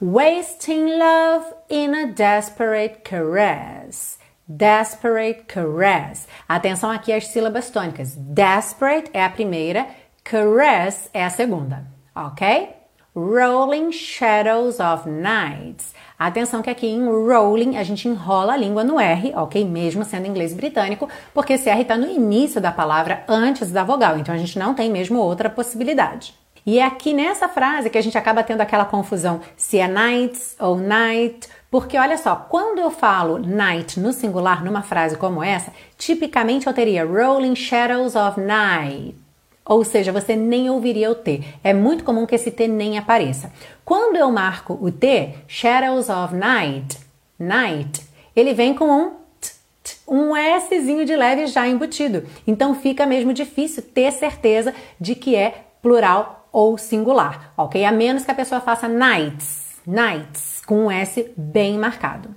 Wasting 0.00 0.98
love 0.98 1.46
in 1.68 1.94
a 1.94 2.06
desperate 2.06 3.00
caress. 3.02 4.15
Desperate 4.48 5.42
caress. 5.48 6.28
Atenção 6.48 6.88
aqui 6.88 7.12
às 7.12 7.26
sílabas 7.26 7.68
tônicas. 7.68 8.14
Desperate 8.16 9.10
é 9.12 9.24
a 9.24 9.28
primeira, 9.28 9.88
caress 10.22 11.10
é 11.12 11.24
a 11.24 11.30
segunda, 11.30 11.84
ok? 12.14 12.68
Rolling 13.12 13.90
shadows 13.90 14.78
of 14.78 15.10
nights. 15.10 15.92
Atenção 16.16 16.62
que 16.62 16.70
aqui 16.70 16.86
em 16.86 17.08
rolling 17.08 17.76
a 17.76 17.82
gente 17.82 18.06
enrola 18.06 18.52
a 18.52 18.56
língua 18.56 18.84
no 18.84 19.00
R, 19.00 19.32
ok? 19.34 19.64
Mesmo 19.64 20.04
sendo 20.04 20.28
inglês 20.28 20.54
britânico, 20.54 21.08
porque 21.34 21.54
esse 21.54 21.68
R 21.68 21.82
está 21.82 21.96
no 21.96 22.08
início 22.08 22.60
da 22.60 22.70
palavra 22.70 23.24
antes 23.26 23.72
da 23.72 23.82
vogal, 23.82 24.16
então 24.16 24.32
a 24.32 24.38
gente 24.38 24.56
não 24.56 24.74
tem 24.74 24.88
mesmo 24.88 25.18
outra 25.18 25.50
possibilidade. 25.50 26.34
E 26.64 26.80
é 26.80 26.84
aqui 26.84 27.12
nessa 27.12 27.48
frase 27.48 27.88
que 27.88 27.98
a 27.98 28.02
gente 28.02 28.18
acaba 28.18 28.42
tendo 28.42 28.60
aquela 28.60 28.84
confusão 28.84 29.40
se 29.56 29.78
é 29.78 29.86
nights 29.86 30.56
ou 30.58 30.76
night 30.76 31.48
porque 31.70 31.98
olha 31.98 32.16
só, 32.16 32.36
quando 32.36 32.78
eu 32.78 32.90
falo 32.90 33.38
night 33.38 33.98
no 33.98 34.12
singular 34.12 34.64
numa 34.64 34.82
frase 34.82 35.16
como 35.16 35.42
essa, 35.42 35.72
tipicamente 35.98 36.66
eu 36.66 36.72
teria 36.72 37.04
rolling 37.04 37.56
shadows 37.56 38.14
of 38.14 38.40
night. 38.40 39.16
Ou 39.64 39.82
seja, 39.84 40.12
você 40.12 40.36
nem 40.36 40.70
ouviria 40.70 41.10
o 41.10 41.14
T. 41.14 41.42
É 41.64 41.74
muito 41.74 42.04
comum 42.04 42.24
que 42.24 42.36
esse 42.36 42.52
T 42.52 42.68
nem 42.68 42.96
apareça. 42.96 43.52
Quando 43.84 44.16
eu 44.16 44.30
marco 44.30 44.78
o 44.80 44.92
T, 44.92 45.34
shadows 45.48 46.08
of 46.08 46.34
night, 46.36 46.98
night, 47.36 48.06
ele 48.34 48.54
vem 48.54 48.72
com 48.72 48.84
um 48.84 49.10
t, 49.40 49.50
t, 49.82 49.96
um 50.06 50.32
Szinho 50.60 51.04
de 51.04 51.16
leve 51.16 51.48
já 51.48 51.66
embutido. 51.66 52.22
Então 52.46 52.76
fica 52.76 53.04
mesmo 53.04 53.32
difícil 53.32 53.82
ter 53.82 54.12
certeza 54.12 54.72
de 55.00 55.16
que 55.16 55.34
é 55.34 55.64
plural 55.82 56.48
ou 56.52 56.78
singular, 56.78 57.52
ok? 57.56 57.84
A 57.84 57.90
menos 57.90 58.24
que 58.24 58.30
a 58.30 58.34
pessoa 58.34 58.60
faça 58.60 58.86
nights, 58.86 59.80
nights 59.84 60.55
com 60.66 60.86
um 60.86 60.90
S 60.90 61.32
bem 61.36 61.78
marcado. 61.78 62.34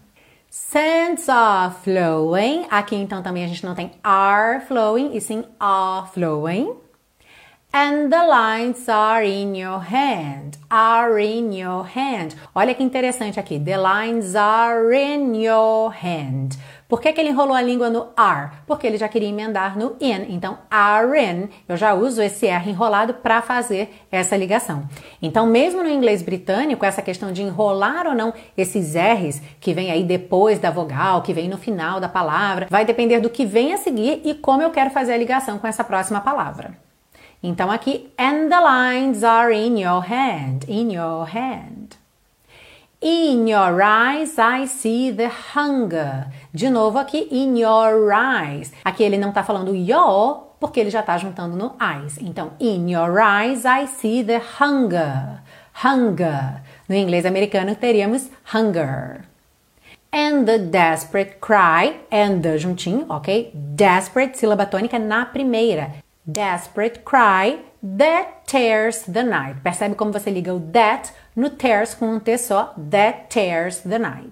Sands 0.49 1.27
are 1.27 1.73
flowing. 1.83 2.65
Aqui 2.71 2.95
então 2.95 3.21
também 3.21 3.43
a 3.43 3.47
gente 3.47 3.65
não 3.65 3.75
tem 3.75 3.91
are 4.03 4.61
flowing 4.61 5.15
e 5.15 5.21
sim 5.21 5.43
are 5.59 6.07
flowing. 6.13 6.75
And 7.71 8.09
the 8.09 8.23
lines 8.25 8.89
are 8.89 9.23
in 9.23 9.55
your 9.55 9.79
hand. 9.79 10.57
Are 10.71 11.23
in 11.23 11.53
your 11.53 11.83
hand. 11.83 12.35
Olha 12.55 12.73
que 12.73 12.81
interessante 12.81 13.39
aqui. 13.39 13.59
The 13.59 13.77
lines 13.77 14.35
are 14.35 14.91
in 14.91 15.35
your 15.35 15.91
hand. 15.91 16.57
Por 16.89 16.99
que, 16.99 17.13
que 17.13 17.21
ele 17.21 17.29
enrolou 17.29 17.53
a 17.53 17.61
língua 17.61 17.87
no 17.87 18.07
are? 18.17 18.49
Porque 18.65 18.87
ele 18.87 18.97
já 18.97 19.07
queria 19.07 19.29
emendar 19.29 19.77
no 19.77 19.95
in. 20.01 20.25
Então, 20.29 20.57
are 20.71 21.23
in, 21.23 21.47
eu 21.67 21.77
já 21.77 21.93
uso 21.93 22.19
esse 22.19 22.47
R 22.47 22.67
enrolado 22.67 23.13
para 23.13 23.43
fazer 23.43 23.93
essa 24.11 24.35
ligação. 24.35 24.89
Então, 25.21 25.45
mesmo 25.45 25.83
no 25.83 25.89
inglês 25.89 26.23
britânico, 26.23 26.83
essa 26.83 27.03
questão 27.03 27.31
de 27.31 27.43
enrolar 27.43 28.07
ou 28.07 28.15
não 28.15 28.33
esses 28.57 28.95
R's 28.95 29.39
que 29.59 29.71
vem 29.71 29.91
aí 29.91 30.03
depois 30.03 30.57
da 30.57 30.71
vogal, 30.71 31.21
que 31.21 31.31
vem 31.31 31.47
no 31.47 31.59
final 31.59 31.99
da 31.99 32.09
palavra, 32.09 32.65
vai 32.71 32.83
depender 32.83 33.19
do 33.19 33.29
que 33.29 33.45
vem 33.45 33.71
a 33.71 33.77
seguir 33.77 34.23
e 34.25 34.33
como 34.33 34.63
eu 34.63 34.71
quero 34.71 34.89
fazer 34.89 35.13
a 35.13 35.17
ligação 35.17 35.59
com 35.59 35.67
essa 35.67 35.83
próxima 35.83 36.19
palavra. 36.21 36.75
Então 37.43 37.69
aqui, 37.69 38.11
and 38.17 38.49
the 38.49 38.59
lines 38.59 39.23
are 39.23 39.53
in 39.53 39.79
your 39.79 40.01
hand, 40.01 40.65
in 40.67 40.91
your 40.91 41.23
hand. 41.23 41.99
In 43.01 43.47
your 43.47 43.81
eyes 43.81 44.37
I 44.37 44.67
see 44.67 45.13
the 45.13 45.29
hunger. 45.55 46.27
De 46.53 46.69
novo 46.69 46.97
aqui, 46.97 47.27
in 47.31 47.59
your 47.59 48.11
eyes. 48.11 48.73
Aqui 48.83 49.03
ele 49.03 49.17
não 49.17 49.29
está 49.29 49.43
falando 49.43 49.75
your, 49.75 50.55
porque 50.59 50.79
ele 50.79 50.89
já 50.89 51.01
está 51.01 51.17
juntando 51.17 51.55
no 51.55 51.75
eyes. 51.79 52.17
Então, 52.19 52.51
in 52.59 52.91
your 52.91 53.19
eyes 53.19 53.65
I 53.65 53.87
see 53.87 54.23
the 54.23 54.41
hunger. 54.59 55.41
Hunger. 55.83 56.61
No 56.87 56.95
inglês 56.95 57.25
americano 57.25 57.75
teríamos 57.75 58.29
hunger. 58.53 59.25
And 60.11 60.45
the 60.45 60.57
desperate 60.57 61.37
cry, 61.39 61.99
and 62.11 62.41
the 62.41 62.57
juntinho, 62.57 63.05
ok? 63.09 63.51
Desperate, 63.53 64.35
sílaba 64.39 64.65
tônica 64.65 64.97
na 64.97 65.25
primeira. 65.25 65.91
Desperate 66.25 67.01
cry 67.05 67.59
that 67.81 68.45
tears 68.47 69.03
the 69.03 69.23
night. 69.23 69.61
Percebe 69.61 69.95
como 69.95 70.11
você 70.11 70.31
liga 70.31 70.53
o 70.53 70.59
that 70.59 71.11
no 71.35 71.51
tears 71.51 71.93
com 71.93 72.07
um 72.07 72.19
T 72.19 72.37
só? 72.37 72.73
That 72.89 73.27
tears 73.29 73.81
the 73.81 73.99
night. 73.99 74.31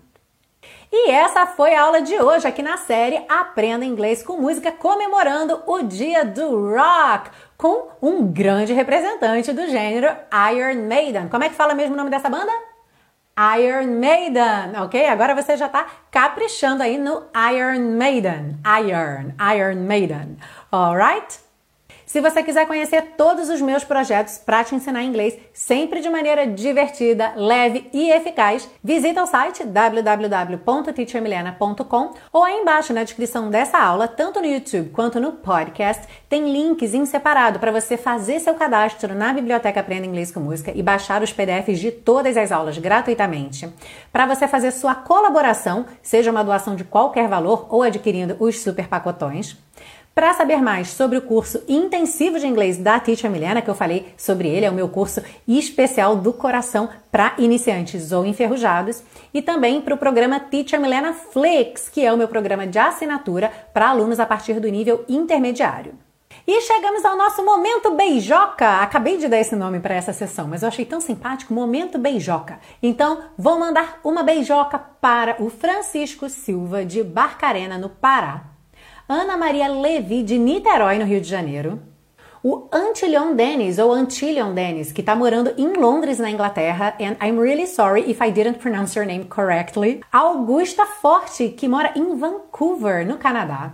E 0.91 1.11
essa 1.11 1.45
foi 1.45 1.75
a 1.75 1.81
aula 1.81 2.01
de 2.01 2.15
hoje 2.17 2.47
aqui 2.47 2.61
na 2.61 2.77
série 2.77 3.21
Aprenda 3.27 3.83
Inglês 3.83 4.23
com 4.23 4.37
Música, 4.37 4.71
comemorando 4.71 5.61
o 5.67 5.83
Dia 5.83 6.23
do 6.23 6.73
Rock, 6.73 7.29
com 7.57 7.89
um 8.01 8.25
grande 8.25 8.71
representante 8.71 9.51
do 9.51 9.67
gênero 9.67 10.07
Iron 10.53 10.87
Maiden. 10.87 11.27
Como 11.27 11.43
é 11.43 11.49
que 11.49 11.55
fala 11.55 11.75
mesmo 11.75 11.93
o 11.93 11.97
nome 11.97 12.09
dessa 12.09 12.29
banda? 12.29 12.51
Iron 13.59 13.99
Maiden, 13.99 14.81
ok? 14.81 15.07
Agora 15.07 15.35
você 15.35 15.57
já 15.57 15.65
está 15.65 15.85
caprichando 16.09 16.81
aí 16.81 16.97
no 16.97 17.23
Iron 17.53 17.97
Maiden. 17.97 18.57
Iron, 18.79 19.33
Iron 19.53 19.81
Maiden. 19.85 20.37
Alright? 20.71 21.46
Se 22.17 22.21
você 22.21 22.41
quiser 22.41 22.65
conhecer 22.65 23.13
todos 23.15 23.47
os 23.47 23.61
meus 23.61 23.83
projetos 23.83 24.39
para 24.39 24.63
te 24.63 24.73
ensinar 24.73 25.03
inglês 25.03 25.37
sempre 25.53 26.01
de 26.01 26.09
maneira 26.09 26.47
divertida, 26.47 27.33
leve 27.35 27.87
e 27.93 28.09
eficaz, 28.09 28.67
visita 28.83 29.21
o 29.21 29.27
site 29.27 29.63
www.teachermilena.com 29.63 32.13
ou 32.33 32.43
aí 32.43 32.55
embaixo 32.55 32.91
na 32.91 33.03
descrição 33.03 33.51
dessa 33.51 33.77
aula, 33.77 34.07
tanto 34.07 34.39
no 34.39 34.47
YouTube 34.47 34.89
quanto 34.89 35.19
no 35.19 35.33
podcast, 35.33 36.07
tem 36.27 36.51
links 36.51 36.95
em 36.95 37.05
separado 37.05 37.59
para 37.59 37.71
você 37.71 37.95
fazer 37.95 38.39
seu 38.39 38.55
cadastro 38.55 39.13
na 39.13 39.31
Biblioteca 39.31 39.81
Aprenda 39.81 40.07
Inglês 40.07 40.31
com 40.31 40.39
Música 40.39 40.71
e 40.73 40.81
baixar 40.81 41.21
os 41.21 41.31
PDFs 41.31 41.77
de 41.77 41.91
todas 41.91 42.35
as 42.35 42.51
aulas 42.51 42.79
gratuitamente. 42.79 43.71
Para 44.11 44.25
você 44.25 44.47
fazer 44.47 44.71
sua 44.71 44.95
colaboração, 44.95 45.85
seja 46.01 46.31
uma 46.31 46.43
doação 46.43 46.75
de 46.75 46.83
qualquer 46.83 47.27
valor 47.27 47.67
ou 47.69 47.83
adquirindo 47.83 48.35
os 48.39 48.59
super 48.59 48.87
pacotões 48.87 49.55
Para 50.17 50.33
saber 50.33 50.63
mais 50.63 50.87
sobre 50.87 51.19
o 51.19 51.21
curso 51.21 51.63
intensivo 51.67 52.39
de 52.39 52.47
inglês 52.47 52.75
da 52.75 52.99
Teacher 52.99 53.29
Milena, 53.29 53.61
que 53.61 53.69
eu 53.69 53.75
falei 53.75 54.15
sobre 54.17 54.47
ele, 54.47 54.65
é 54.65 54.69
o 54.71 54.73
meu 54.73 54.89
curso 54.89 55.21
especial 55.47 56.15
do 56.15 56.33
coração 56.33 56.89
para 57.11 57.35
iniciantes 57.37 58.11
ou 58.11 58.25
enferrujados, 58.25 59.03
e 59.31 59.43
também 59.43 59.79
para 59.79 59.93
o 59.93 59.97
programa 59.97 60.39
Teacher 60.39 60.81
Milena 60.81 61.13
Flix, 61.13 61.87
que 61.87 62.03
é 62.03 62.11
o 62.11 62.17
meu 62.17 62.27
programa 62.27 62.65
de 62.65 62.79
assinatura 62.79 63.51
para 63.71 63.89
alunos 63.89 64.19
a 64.19 64.25
partir 64.25 64.59
do 64.59 64.67
nível 64.67 65.05
intermediário. 65.07 65.93
E 66.47 66.61
chegamos 66.61 67.05
ao 67.05 67.15
nosso 67.15 67.45
momento 67.45 67.91
beijoca. 67.91 68.81
Acabei 68.81 69.17
de 69.19 69.27
dar 69.27 69.37
esse 69.37 69.55
nome 69.55 69.79
para 69.79 69.93
essa 69.93 70.13
sessão, 70.13 70.47
mas 70.47 70.63
eu 70.63 70.69
achei 70.69 70.83
tão 70.83 70.99
simpático, 70.99 71.53
momento 71.53 71.99
beijoca. 71.99 72.59
Então, 72.81 73.19
vou 73.37 73.59
mandar 73.59 73.99
uma 74.03 74.23
beijoca 74.23 74.79
para 74.79 75.35
o 75.39 75.47
Francisco 75.51 76.27
Silva 76.27 76.83
de 76.83 77.03
Barcarena, 77.03 77.77
no 77.77 77.89
Pará. 77.89 78.56
Ana 79.09 79.37
Maria 79.37 79.69
Levi 79.69 80.21
de 80.21 80.37
Niterói, 80.37 80.97
no 80.97 81.05
Rio 81.05 81.21
de 81.21 81.29
Janeiro. 81.29 81.79
O 82.43 82.67
Antilion 82.73 83.33
Dennis, 83.35 83.79
ou 83.79 83.93
Antilion 83.93 84.53
Dennis, 84.53 84.91
que 84.91 84.99
está 84.99 85.15
morando 85.15 85.53
em 85.57 85.77
Londres, 85.77 86.19
na 86.19 86.29
Inglaterra, 86.29 86.93
and 86.99 87.15
I'm 87.25 87.39
really 87.39 87.65
sorry 87.65 88.01
if 88.01 88.21
I 88.21 88.29
didn't 88.31 88.59
pronounce 88.59 88.99
your 88.99 89.07
name 89.07 89.23
correctly. 89.23 90.01
Augusta 90.11 90.85
Forte, 90.85 91.47
que 91.49 91.69
mora 91.69 91.93
em 91.95 92.17
Vancouver, 92.17 93.07
no 93.07 93.17
Canadá. 93.17 93.71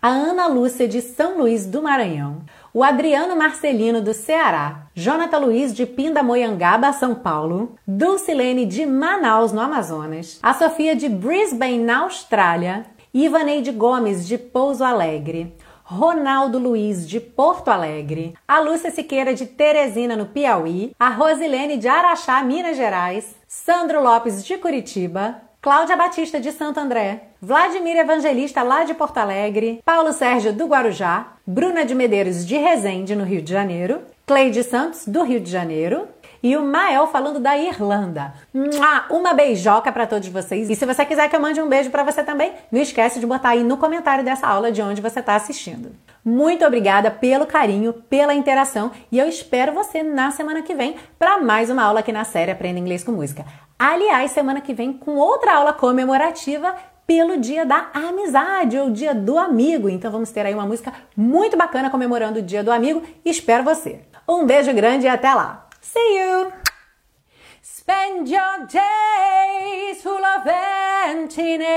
A 0.00 0.08
Ana 0.08 0.46
Lúcia 0.46 0.86
de 0.86 1.02
São 1.02 1.36
Luís 1.36 1.66
do 1.66 1.82
Maranhão, 1.82 2.42
o 2.72 2.84
Adriano 2.84 3.34
Marcelino 3.34 4.00
do 4.00 4.14
Ceará, 4.14 4.86
Jonathan 4.94 5.38
Luiz 5.38 5.74
de 5.74 5.84
Pindamonhangaba, 5.84 6.92
São 6.92 7.12
Paulo, 7.12 7.74
Dulcilene 7.84 8.64
de 8.64 8.86
Manaus, 8.86 9.50
no 9.50 9.60
Amazonas, 9.60 10.38
a 10.40 10.54
Sofia 10.54 10.94
de 10.94 11.08
Brisbane, 11.08 11.78
na 11.78 12.02
Austrália, 12.02 12.86
Ivaneide 13.18 13.72
Gomes 13.72 14.28
de 14.28 14.36
Pouso 14.36 14.84
Alegre, 14.84 15.56
Ronaldo 15.82 16.58
Luiz 16.58 17.08
de 17.08 17.18
Porto 17.18 17.70
Alegre, 17.70 18.34
a 18.46 18.60
Lúcia 18.60 18.90
Siqueira 18.90 19.32
de 19.32 19.46
Teresina, 19.46 20.14
no 20.14 20.26
Piauí, 20.26 20.92
a 20.98 21.08
Rosilene 21.08 21.78
de 21.78 21.88
Araxá, 21.88 22.42
Minas 22.42 22.76
Gerais, 22.76 23.34
Sandro 23.48 24.02
Lopes 24.02 24.44
de 24.44 24.58
Curitiba, 24.58 25.40
Cláudia 25.62 25.96
Batista 25.96 26.38
de 26.38 26.52
Santo 26.52 26.78
André, 26.78 27.28
Vladimir 27.40 27.96
Evangelista 27.96 28.62
lá 28.62 28.84
de 28.84 28.92
Porto 28.92 29.16
Alegre, 29.16 29.80
Paulo 29.82 30.12
Sérgio 30.12 30.52
do 30.52 30.66
Guarujá, 30.66 31.38
Bruna 31.46 31.86
de 31.86 31.94
Medeiros 31.94 32.44
de 32.44 32.58
Resende, 32.58 33.16
no 33.16 33.24
Rio 33.24 33.40
de 33.40 33.54
Janeiro, 33.54 34.02
Cleide 34.26 34.62
Santos 34.62 35.06
do 35.06 35.22
Rio 35.22 35.40
de 35.40 35.50
Janeiro, 35.50 36.06
e 36.46 36.56
o 36.56 36.64
Mael 36.64 37.08
falando 37.08 37.40
da 37.40 37.58
Irlanda. 37.58 38.32
Uma 39.10 39.34
beijoca 39.34 39.90
para 39.90 40.06
todos 40.06 40.28
vocês. 40.28 40.70
E 40.70 40.76
se 40.76 40.86
você 40.86 41.04
quiser 41.04 41.28
que 41.28 41.34
eu 41.34 41.40
mande 41.40 41.60
um 41.60 41.68
beijo 41.68 41.90
para 41.90 42.04
você 42.04 42.22
também, 42.22 42.52
não 42.70 42.80
esquece 42.80 43.18
de 43.18 43.26
botar 43.26 43.48
aí 43.48 43.64
no 43.64 43.76
comentário 43.76 44.24
dessa 44.24 44.46
aula 44.46 44.70
de 44.70 44.80
onde 44.80 45.02
você 45.02 45.18
está 45.18 45.34
assistindo. 45.34 45.90
Muito 46.24 46.64
obrigada 46.64 47.10
pelo 47.10 47.46
carinho, 47.46 47.92
pela 47.92 48.32
interação 48.32 48.92
e 49.10 49.18
eu 49.18 49.28
espero 49.28 49.72
você 49.72 50.04
na 50.04 50.30
semana 50.30 50.62
que 50.62 50.72
vem 50.72 50.94
para 51.18 51.40
mais 51.40 51.68
uma 51.68 51.82
aula 51.82 51.98
aqui 51.98 52.12
na 52.12 52.22
série 52.22 52.52
Aprenda 52.52 52.78
Inglês 52.78 53.02
com 53.02 53.10
Música. 53.10 53.44
Aliás, 53.76 54.30
semana 54.30 54.60
que 54.60 54.72
vem 54.72 54.92
com 54.92 55.16
outra 55.16 55.56
aula 55.56 55.72
comemorativa 55.72 56.76
pelo 57.08 57.38
Dia 57.38 57.66
da 57.66 57.90
Amizade 57.92 58.78
ou 58.78 58.88
Dia 58.88 59.12
do 59.12 59.36
Amigo. 59.36 59.88
Então 59.88 60.12
vamos 60.12 60.30
ter 60.30 60.46
aí 60.46 60.54
uma 60.54 60.64
música 60.64 60.92
muito 61.16 61.56
bacana 61.56 61.90
comemorando 61.90 62.38
o 62.38 62.42
Dia 62.42 62.62
do 62.62 62.70
Amigo. 62.70 63.02
Espero 63.24 63.64
você. 63.64 63.98
Um 64.28 64.46
beijo 64.46 64.72
grande 64.72 65.06
e 65.06 65.08
até 65.08 65.34
lá. 65.34 65.65
See 65.92 66.16
you. 66.18 66.52
Spend 67.62 68.28
your 68.28 68.66
days 68.66 70.02
full 70.02 70.24
of 70.24 70.44
emptiness. 70.44 71.68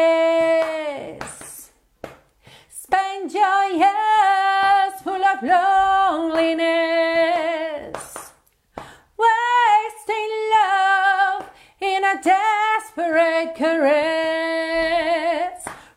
Spend 2.70 3.32
your 3.32 3.66
years 3.70 4.94
full 5.04 5.24
of 5.24 5.44
loneliness. 5.44 6.54
Wasting 9.24 10.32
love 10.56 11.46
in 11.80 12.04
a 12.04 12.20
desperate 12.24 13.54
caress, 13.56 14.88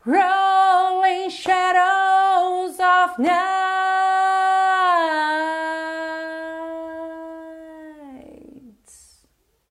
rolling 0.05 1.31
shadows 1.31 2.79
of 2.79 3.19
night. 3.19 3.72